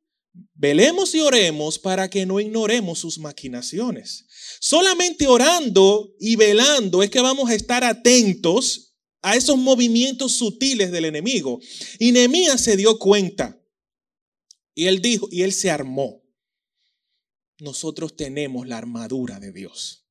[0.56, 4.26] velemos y oremos para que no ignoremos sus maquinaciones.
[4.60, 11.06] Solamente orando y velando es que vamos a estar atentos a esos movimientos sutiles del
[11.06, 11.60] enemigo.
[12.00, 13.62] Y Nehemías se dio cuenta.
[14.74, 16.24] Y él dijo, y él se armó.
[17.60, 20.08] Nosotros tenemos la armadura de Dios.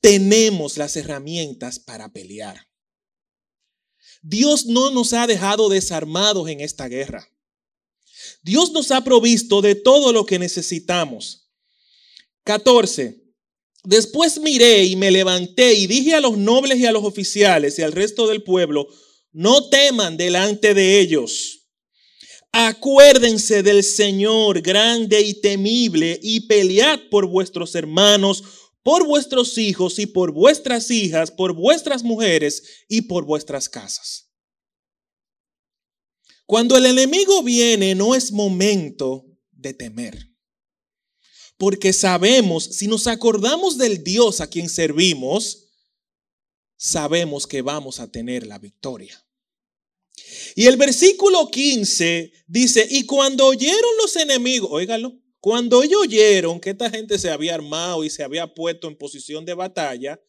[0.00, 2.69] Tenemos las herramientas para pelear.
[4.22, 7.28] Dios no nos ha dejado desarmados en esta guerra.
[8.42, 11.48] Dios nos ha provisto de todo lo que necesitamos.
[12.44, 13.20] 14.
[13.84, 17.82] Después miré y me levanté y dije a los nobles y a los oficiales y
[17.82, 18.86] al resto del pueblo,
[19.32, 21.60] no teman delante de ellos.
[22.52, 28.42] Acuérdense del Señor grande y temible y pelead por vuestros hermanos,
[28.82, 34.30] por vuestros hijos y por vuestras hijas, por vuestras mujeres y por vuestras casas.
[36.46, 40.30] Cuando el enemigo viene no es momento de temer.
[41.56, 45.68] Porque sabemos, si nos acordamos del Dios a quien servimos,
[46.76, 49.22] sabemos que vamos a tener la victoria.
[50.56, 56.70] Y el versículo 15 dice, y cuando oyeron los enemigos, óigalo, cuando ellos oyeron que
[56.70, 60.20] esta gente se había armado y se había puesto en posición de batalla,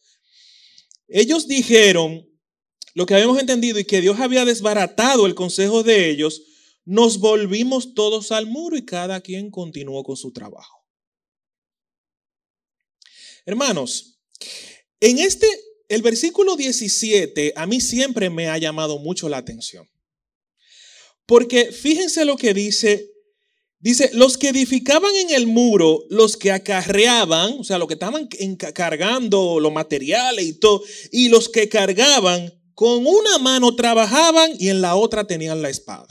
[1.06, 2.26] ellos dijeron
[2.94, 6.42] lo que habíamos entendido y que Dios había desbaratado el consejo de ellos,
[6.84, 10.82] nos volvimos todos al muro y cada quien continuó con su trabajo.
[13.44, 14.18] Hermanos,
[15.00, 15.46] en este,
[15.88, 19.88] el versículo 17 a mí siempre me ha llamado mucho la atención.
[21.26, 23.11] Porque fíjense lo que dice,
[23.82, 28.28] dice, los que edificaban en el muro, los que acarreaban, o sea, los que estaban
[28.74, 34.80] cargando los materiales y todo, y los que cargaban, con una mano trabajaban y en
[34.80, 36.08] la otra tenían la espada.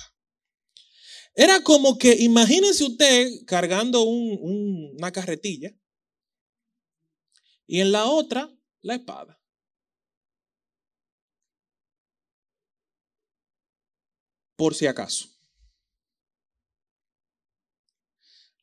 [1.34, 5.74] Era como que, imagínense usted cargando una carretilla
[7.66, 9.42] y en la otra la espada.
[14.56, 15.31] Por si acaso.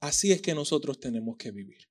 [0.01, 1.89] Así es que nosotros tenemos que vivir.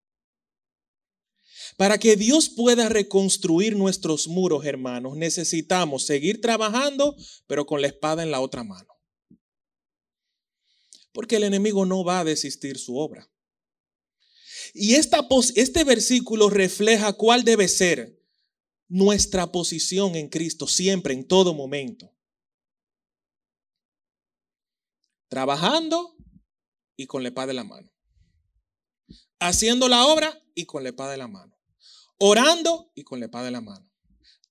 [1.76, 8.24] Para que Dios pueda reconstruir nuestros muros, hermanos, necesitamos seguir trabajando, pero con la espada
[8.24, 8.88] en la otra mano.
[11.12, 13.30] Porque el enemigo no va a desistir su obra.
[14.74, 18.18] Y esta, este versículo refleja cuál debe ser
[18.88, 22.14] nuestra posición en Cristo siempre, en todo momento.
[25.28, 26.16] Trabajando
[26.96, 27.97] y con la espada de la mano.
[29.40, 31.58] Haciendo la obra y con la espada de la mano.
[32.20, 33.90] Orando y con la espada de la mano.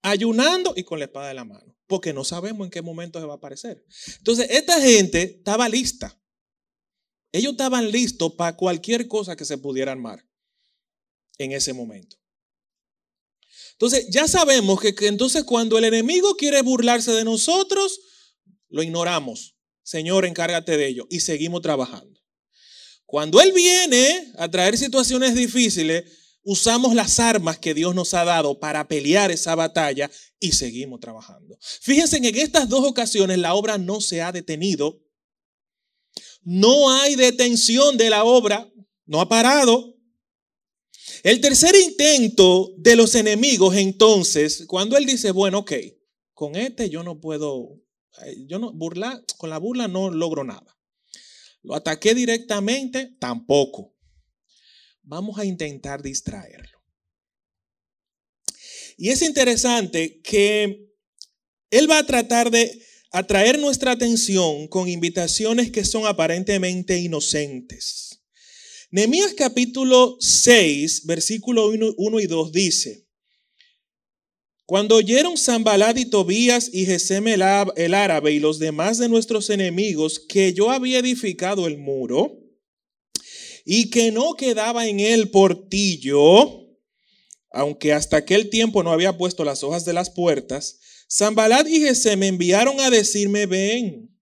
[0.03, 1.77] Ayunando y con la espada de la mano.
[1.87, 3.85] Porque no sabemos en qué momento se va a aparecer.
[4.19, 6.21] Entonces, esta gente estaba lista.
[7.33, 10.25] Ellos estaban listos para cualquier cosa que se pudiera armar
[11.39, 12.17] en ese momento.
[13.73, 18.01] Entonces, ya sabemos que, entonces cuando el enemigo quiere burlarse de nosotros,
[18.69, 19.59] lo ignoramos.
[19.83, 22.16] Señor, encárgate de ello y seguimos trabajando.
[23.07, 26.05] Cuando Él viene a traer situaciones difíciles,
[26.43, 31.57] usamos las armas que Dios nos ha dado para pelear esa batalla y seguimos trabajando.
[31.81, 35.01] Fíjense que en estas dos ocasiones la obra no se ha detenido
[36.47, 38.73] no hay detención de la obra,
[39.05, 39.97] no ha parado.
[41.25, 45.73] El tercer intento de los enemigos, entonces, cuando él dice, bueno, ok,
[46.35, 47.83] con este yo no puedo,
[48.25, 50.76] eh, yo no, burlar, con la burla no logro nada.
[51.67, 53.93] Lo ataqué directamente, tampoco.
[55.03, 56.79] Vamos a intentar distraerlo.
[58.97, 60.89] Y es interesante que
[61.71, 62.71] él va a tratar de
[63.11, 68.23] atraer nuestra atención con invitaciones que son aparentemente inocentes.
[68.93, 73.06] Nehemías capítulo 6, versículo 1, y 2 dice,
[74.67, 77.43] Cuando oyeron Zambalad y Tobías y Gesem el,
[77.77, 82.41] el árabe y los demás de nuestros enemigos que yo había edificado el muro
[83.65, 86.67] y que no quedaba en él portillo,
[87.53, 92.19] aunque hasta aquel tiempo no había puesto las hojas de las puertas, Zambalad y Gesem
[92.19, 94.19] me enviaron a decirme, ven,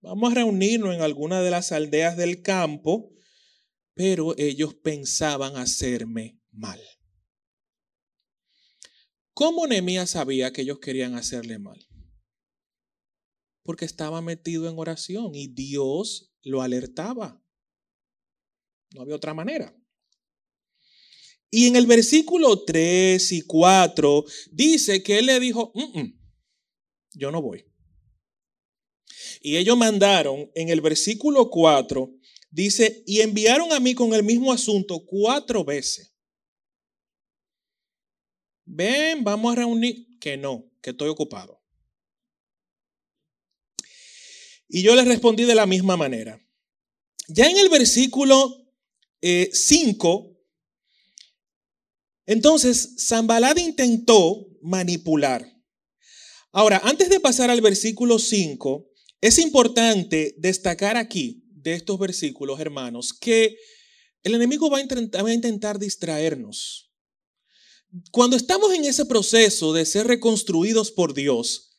[0.00, 3.12] vamos a reunirnos en alguna de las aldeas del campo,
[3.94, 6.80] pero ellos pensaban hacerme mal.
[9.40, 11.88] ¿Cómo Nehemías sabía que ellos querían hacerle mal?
[13.62, 17.42] Porque estaba metido en oración y Dios lo alertaba.
[18.92, 19.74] No había otra manera.
[21.50, 25.72] Y en el versículo 3 y 4 dice que él le dijo,
[27.14, 27.64] yo no voy.
[29.40, 32.14] Y ellos mandaron en el versículo 4,
[32.50, 36.09] dice, y enviaron a mí con el mismo asunto cuatro veces
[38.64, 41.60] ven, vamos a reunir, que no, que estoy ocupado.
[44.68, 46.40] Y yo les respondí de la misma manera.
[47.28, 48.68] Ya en el versículo
[49.20, 50.36] 5, eh,
[52.26, 55.46] entonces Zambalad intentó manipular.
[56.52, 58.88] Ahora, antes de pasar al versículo 5,
[59.20, 63.56] es importante destacar aquí, de estos versículos, hermanos, que
[64.22, 66.89] el enemigo va a intentar distraernos.
[68.10, 71.70] Cuando estamos en ese proceso de ser reconstruidos por Dios,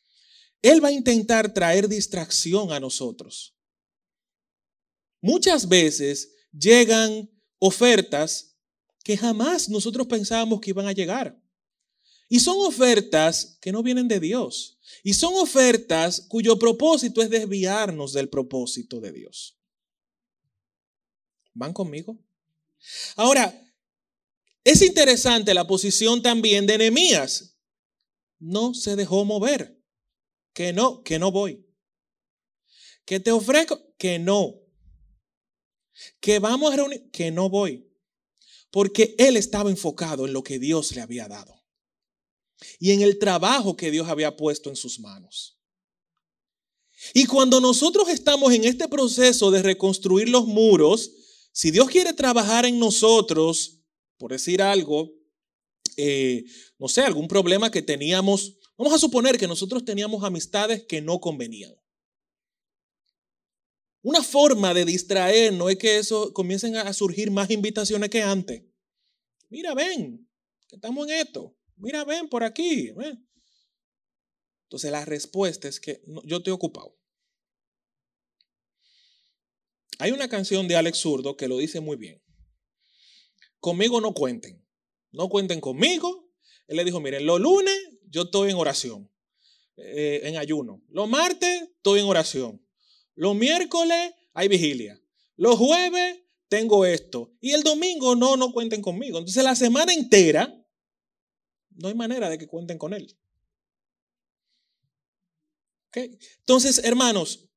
[0.60, 3.54] Él va a intentar traer distracción a nosotros.
[5.20, 8.56] Muchas veces llegan ofertas
[9.04, 11.40] que jamás nosotros pensábamos que iban a llegar.
[12.28, 14.78] Y son ofertas que no vienen de Dios.
[15.02, 19.58] Y son ofertas cuyo propósito es desviarnos del propósito de Dios.
[21.54, 22.18] ¿Van conmigo?
[23.16, 23.61] Ahora,
[24.64, 27.58] es interesante la posición también de Nehemías.
[28.38, 29.80] No se dejó mover.
[30.52, 31.66] Que no, que no voy.
[33.04, 34.60] Que te ofrezco, que no.
[36.20, 37.88] Que vamos a reunir, que no voy.
[38.70, 41.62] Porque él estaba enfocado en lo que Dios le había dado.
[42.78, 45.58] Y en el trabajo que Dios había puesto en sus manos.
[47.14, 51.10] Y cuando nosotros estamos en este proceso de reconstruir los muros,
[51.52, 53.81] si Dios quiere trabajar en nosotros,
[54.18, 55.12] por decir algo,
[55.96, 56.44] eh,
[56.78, 58.56] no sé, algún problema que teníamos.
[58.76, 61.74] Vamos a suponer que nosotros teníamos amistades que no convenían.
[64.02, 68.64] Una forma de distraernos es que eso comiencen a surgir más invitaciones que antes.
[69.48, 70.28] Mira, ven,
[70.68, 71.56] que estamos en esto.
[71.76, 72.92] Mira, ven por aquí.
[74.64, 76.98] Entonces la respuesta es que yo estoy ocupado.
[79.98, 82.22] Hay una canción de Alex Zurdo que lo dice muy bien
[83.62, 84.62] conmigo no cuenten.
[85.12, 86.28] No cuenten conmigo.
[86.66, 87.74] Él le dijo, miren, los lunes
[88.10, 89.10] yo estoy en oración,
[89.76, 90.82] eh, en ayuno.
[90.88, 92.66] Los martes estoy en oración.
[93.14, 95.00] Los miércoles hay vigilia.
[95.36, 97.32] Los jueves tengo esto.
[97.40, 99.18] Y el domingo no, no cuenten conmigo.
[99.18, 100.66] Entonces la semana entera
[101.70, 103.16] no hay manera de que cuenten con él.
[105.94, 107.50] Entonces, hermanos,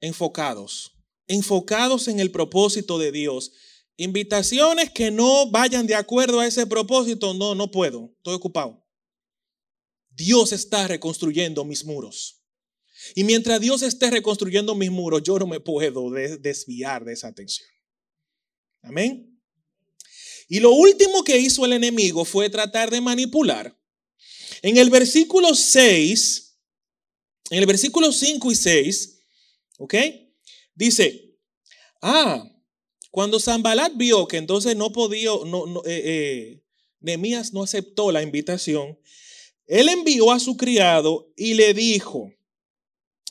[0.00, 3.52] enfocados, enfocados en el propósito de Dios
[3.96, 8.84] Invitaciones que no vayan de acuerdo a ese propósito, no, no puedo, estoy ocupado.
[10.10, 12.40] Dios está reconstruyendo mis muros.
[13.14, 17.68] Y mientras Dios esté reconstruyendo mis muros, yo no me puedo desviar de esa atención.
[18.82, 19.40] Amén.
[20.48, 23.76] Y lo último que hizo el enemigo fue tratar de manipular.
[24.62, 26.58] En el versículo 6,
[27.50, 29.18] en el versículo 5 y 6,
[29.78, 29.94] ¿ok?
[30.74, 31.36] Dice,
[32.02, 32.53] ah,
[33.14, 36.60] cuando Zambalat vio que entonces no podía, no, no eh,
[37.00, 38.98] eh no aceptó la invitación,
[39.68, 42.34] él envió a su criado y le dijo,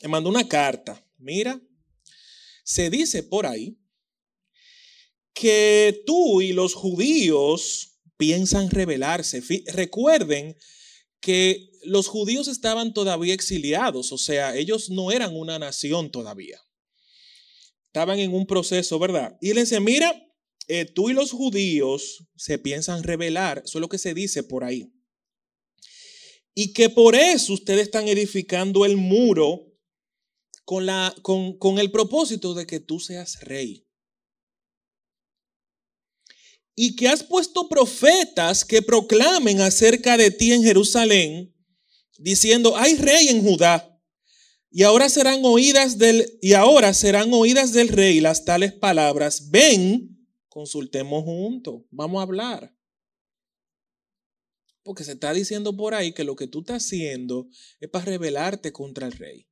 [0.00, 1.60] le mandó una carta, mira,
[2.64, 3.76] se dice por ahí
[5.34, 9.42] que tú y los judíos piensan rebelarse.
[9.66, 10.56] Recuerden
[11.20, 16.58] que los judíos estaban todavía exiliados, o sea, ellos no eran una nación todavía
[17.94, 19.38] estaban en un proceso, ¿verdad?
[19.40, 20.12] Y él dice, mira,
[20.66, 24.64] eh, tú y los judíos se piensan rebelar, eso es lo que se dice por
[24.64, 24.92] ahí.
[26.56, 29.72] Y que por eso ustedes están edificando el muro
[30.64, 33.86] con, la, con, con el propósito de que tú seas rey.
[36.74, 41.54] Y que has puesto profetas que proclamen acerca de ti en Jerusalén,
[42.18, 43.93] diciendo, hay rey en Judá.
[44.76, 49.50] Y ahora serán oídas del y ahora serán oídas del rey las tales palabras.
[49.50, 52.76] Ven, consultemos juntos, vamos a hablar.
[54.82, 57.46] Porque se está diciendo por ahí que lo que tú estás haciendo
[57.78, 59.46] es para rebelarte contra el rey.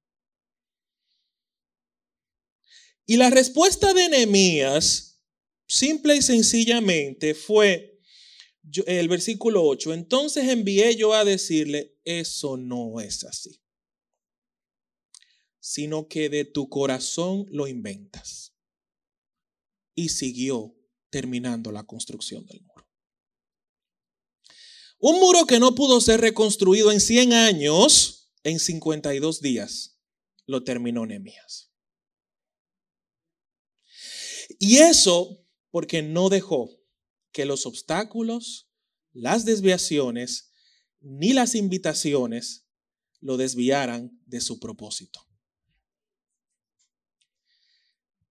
[3.06, 5.22] Y la respuesta de Nehemías,
[5.68, 8.00] simple y sencillamente, fue
[8.86, 9.94] el versículo 8.
[9.94, 13.61] Entonces envié yo a decirle, eso no es así,
[15.64, 18.52] sino que de tu corazón lo inventas.
[19.94, 20.74] Y siguió
[21.08, 22.90] terminando la construcción del muro.
[24.98, 30.00] Un muro que no pudo ser reconstruido en 100 años, en 52 días,
[30.46, 31.70] lo terminó Nehemías.
[34.58, 36.70] Y eso porque no dejó
[37.30, 38.68] que los obstáculos,
[39.12, 40.52] las desviaciones,
[40.98, 42.66] ni las invitaciones
[43.20, 45.31] lo desviaran de su propósito.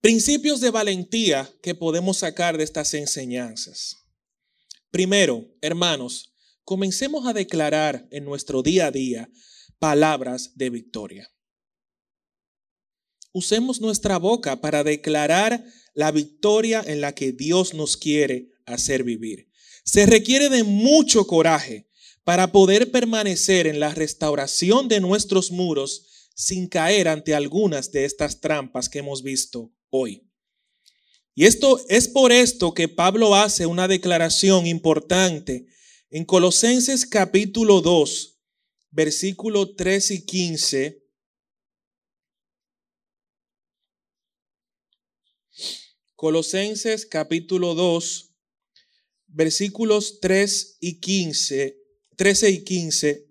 [0.02, 3.98] Principios de valentía que podemos sacar de estas enseñanzas.
[4.90, 6.34] Primero, hermanos,
[6.64, 9.30] comencemos a declarar en nuestro día a día
[9.78, 11.32] palabras de victoria.
[13.32, 19.52] Usemos nuestra boca para declarar la victoria en la que Dios nos quiere hacer vivir.
[19.86, 21.88] Se requiere de mucho coraje
[22.24, 28.42] para poder permanecer en la restauración de nuestros muros sin caer ante algunas de estas
[28.42, 30.28] trampas que hemos visto hoy.
[31.36, 35.68] Y esto es por esto que Pablo hace una declaración importante
[36.10, 38.40] en Colosenses capítulo 2,
[38.90, 41.02] versículo 3 y 15
[46.22, 48.36] Colosenses capítulo 2,
[49.26, 51.82] versículos 3 y 15,
[52.16, 53.31] 13 y 15.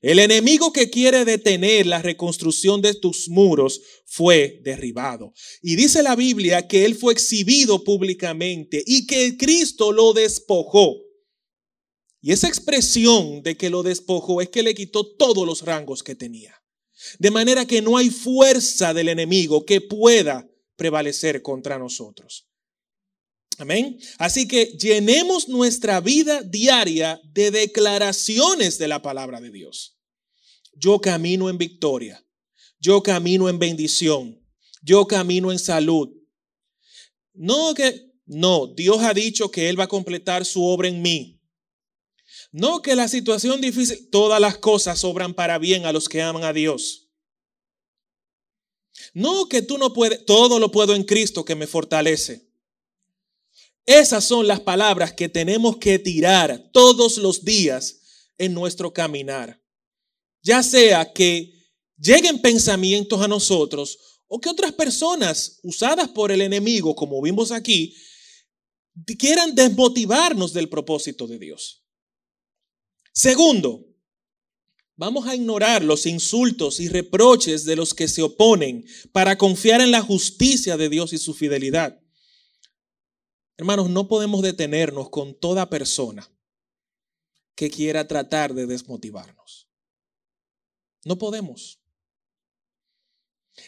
[0.00, 5.32] El enemigo que quiere detener la reconstrucción de tus muros fue derribado.
[5.60, 10.96] Y dice la Biblia que él fue exhibido públicamente y que Cristo lo despojó.
[12.20, 16.14] Y esa expresión de que lo despojó es que le quitó todos los rangos que
[16.14, 16.54] tenía.
[17.18, 22.47] De manera que no hay fuerza del enemigo que pueda prevalecer contra nosotros.
[23.58, 23.98] Amén.
[24.18, 29.98] Así que llenemos nuestra vida diaria de declaraciones de la palabra de Dios.
[30.74, 32.24] Yo camino en victoria.
[32.78, 34.40] Yo camino en bendición.
[34.80, 36.08] Yo camino en salud.
[37.34, 41.40] No que, no, Dios ha dicho que Él va a completar su obra en mí.
[42.52, 46.44] No que la situación difícil, todas las cosas obran para bien a los que aman
[46.44, 47.10] a Dios.
[49.14, 52.47] No que tú no puedes, todo lo puedo en Cristo que me fortalece.
[53.88, 59.62] Esas son las palabras que tenemos que tirar todos los días en nuestro caminar.
[60.42, 61.54] Ya sea que
[61.96, 67.96] lleguen pensamientos a nosotros o que otras personas usadas por el enemigo, como vimos aquí,
[69.18, 71.82] quieran desmotivarnos del propósito de Dios.
[73.14, 73.86] Segundo,
[75.00, 79.92] Vamos a ignorar los insultos y reproches de los que se oponen para confiar en
[79.92, 82.00] la justicia de Dios y su fidelidad.
[83.58, 86.32] Hermanos, no podemos detenernos con toda persona
[87.56, 89.68] que quiera tratar de desmotivarnos.
[91.04, 91.80] No podemos.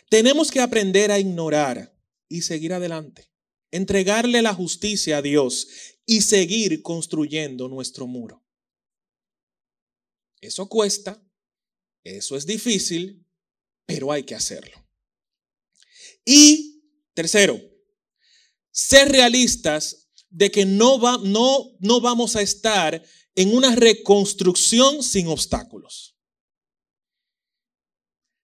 [0.08, 1.92] Tenemos que aprender a ignorar
[2.28, 3.32] y seguir adelante,
[3.72, 5.66] entregarle la justicia a Dios
[6.06, 8.44] y seguir construyendo nuestro muro.
[10.40, 11.20] Eso cuesta,
[12.04, 13.26] eso es difícil,
[13.86, 14.88] pero hay que hacerlo.
[16.24, 17.60] Y tercero,
[18.70, 23.02] ser realistas de que no, va, no, no vamos a estar
[23.34, 26.16] en una reconstrucción sin obstáculos.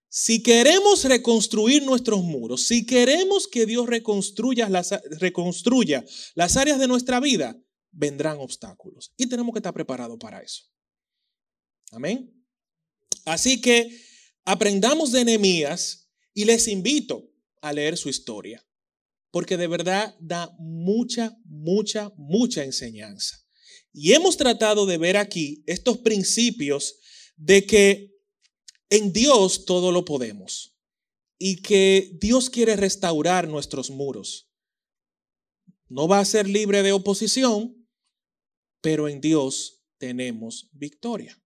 [0.09, 6.05] Si queremos reconstruir nuestros muros, si queremos que Dios reconstruya las, reconstruya
[6.35, 7.61] las áreas de nuestra vida,
[7.91, 9.13] vendrán obstáculos.
[9.17, 10.63] Y tenemos que estar preparados para eso.
[11.91, 12.33] Amén.
[13.27, 14.01] Así que
[14.45, 18.67] aprendamos de Nehemías y les invito a leer su historia,
[19.37, 23.47] porque de verdad da mucha, mucha, mucha enseñanza.
[23.93, 26.99] Y hemos tratado de ver aquí estos principios
[27.37, 28.15] de que
[28.89, 30.75] en Dios todo lo podemos
[31.37, 34.51] y que Dios quiere restaurar nuestros muros.
[35.87, 37.87] No va a ser libre de oposición,
[38.81, 41.39] pero en Dios tenemos victoria.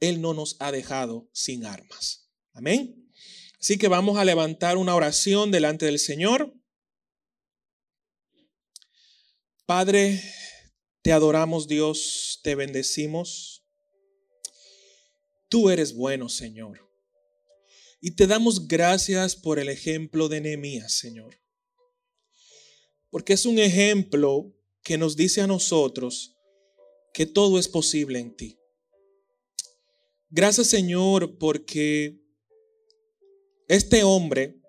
[0.00, 2.32] Él no nos ha dejado sin armas.
[2.52, 3.08] Amén.
[3.60, 6.52] Así que vamos a levantar una oración delante del Señor.
[9.66, 10.22] Padre,
[11.02, 13.64] te adoramos Dios, te bendecimos.
[15.48, 16.88] Tú eres bueno, Señor.
[18.00, 21.40] Y te damos gracias por el ejemplo de Nehemías, Señor.
[23.10, 24.54] Porque es un ejemplo
[24.84, 26.36] que nos dice a nosotros
[27.12, 28.60] que todo es posible en ti.
[30.30, 32.20] Gracias, Señor, porque
[33.66, 34.60] este hombre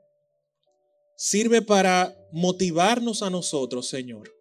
[1.15, 4.36] sirve para motivarnos a nosotros, Señor,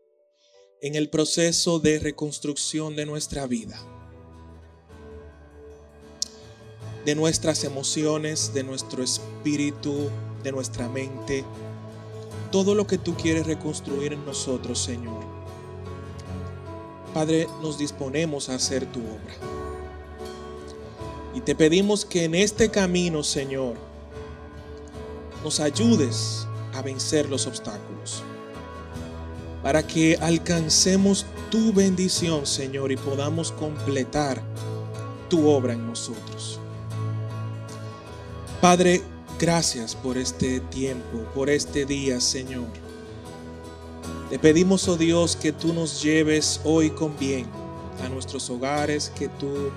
[0.83, 3.79] en el proceso de reconstrucción de nuestra vida,
[7.05, 10.11] de nuestras emociones, de nuestro espíritu,
[10.43, 11.45] de nuestra mente,
[12.51, 15.25] todo lo que tú quieres reconstruir en nosotros, Señor.
[17.15, 19.35] Padre, nos disponemos a hacer tu obra.
[21.35, 23.75] Y te pedimos que en este camino, Señor,
[25.43, 28.23] nos ayudes a vencer los obstáculos,
[29.67, 34.41] para que alcancemos tu bendición, Señor, y podamos completar
[35.29, 36.61] tu obra en nosotros.
[38.61, 39.03] Padre,
[39.41, 42.69] gracias por este tiempo, por este día, Señor.
[44.31, 47.47] Te pedimos, oh Dios, que tú nos lleves hoy con bien
[48.05, 49.73] a nuestros hogares, que tú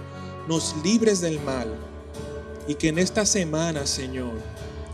[0.48, 1.74] nos libres del mal
[2.68, 4.34] y que en esta semana, Señor,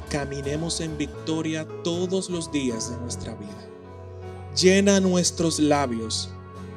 [0.10, 3.75] caminemos en victoria todos los días de nuestra vida.
[4.56, 6.30] Llena nuestros labios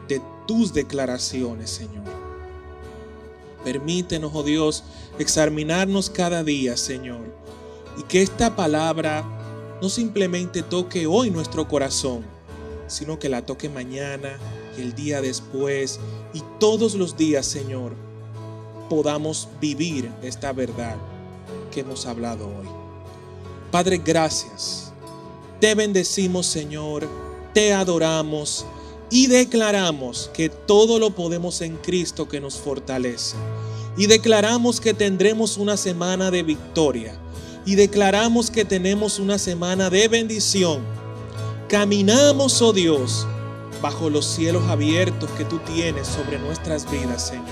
[0.08, 2.04] de tus declaraciones, Señor.
[3.62, 4.82] Permítenos, oh Dios,
[5.18, 7.20] examinarnos cada día, Señor,
[7.96, 9.24] y que esta palabra
[9.80, 12.24] no simplemente toque hoy nuestro corazón,
[12.88, 14.38] sino que la toque mañana
[14.76, 16.00] y el día después
[16.32, 17.92] y todos los días, Señor,
[18.88, 20.96] podamos vivir esta verdad
[21.70, 22.68] que hemos hablado hoy.
[23.70, 24.92] Padre, gracias.
[25.60, 27.27] Te bendecimos, Señor.
[27.54, 28.66] Te adoramos
[29.10, 33.36] y declaramos que todo lo podemos en Cristo que nos fortalece.
[33.96, 37.18] Y declaramos que tendremos una semana de victoria.
[37.64, 40.82] Y declaramos que tenemos una semana de bendición.
[41.68, 43.26] Caminamos, oh Dios,
[43.82, 47.46] bajo los cielos abiertos que tú tienes sobre nuestras vidas, Señor.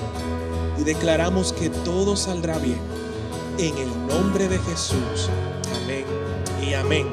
[0.79, 2.81] Y declaramos que todo saldrá bien.
[3.59, 5.29] En el nombre de Jesús.
[5.83, 6.05] Amén
[6.63, 7.07] y amén.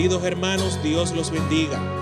[0.00, 1.99] Despedidos hermanos, Dios los bendiga.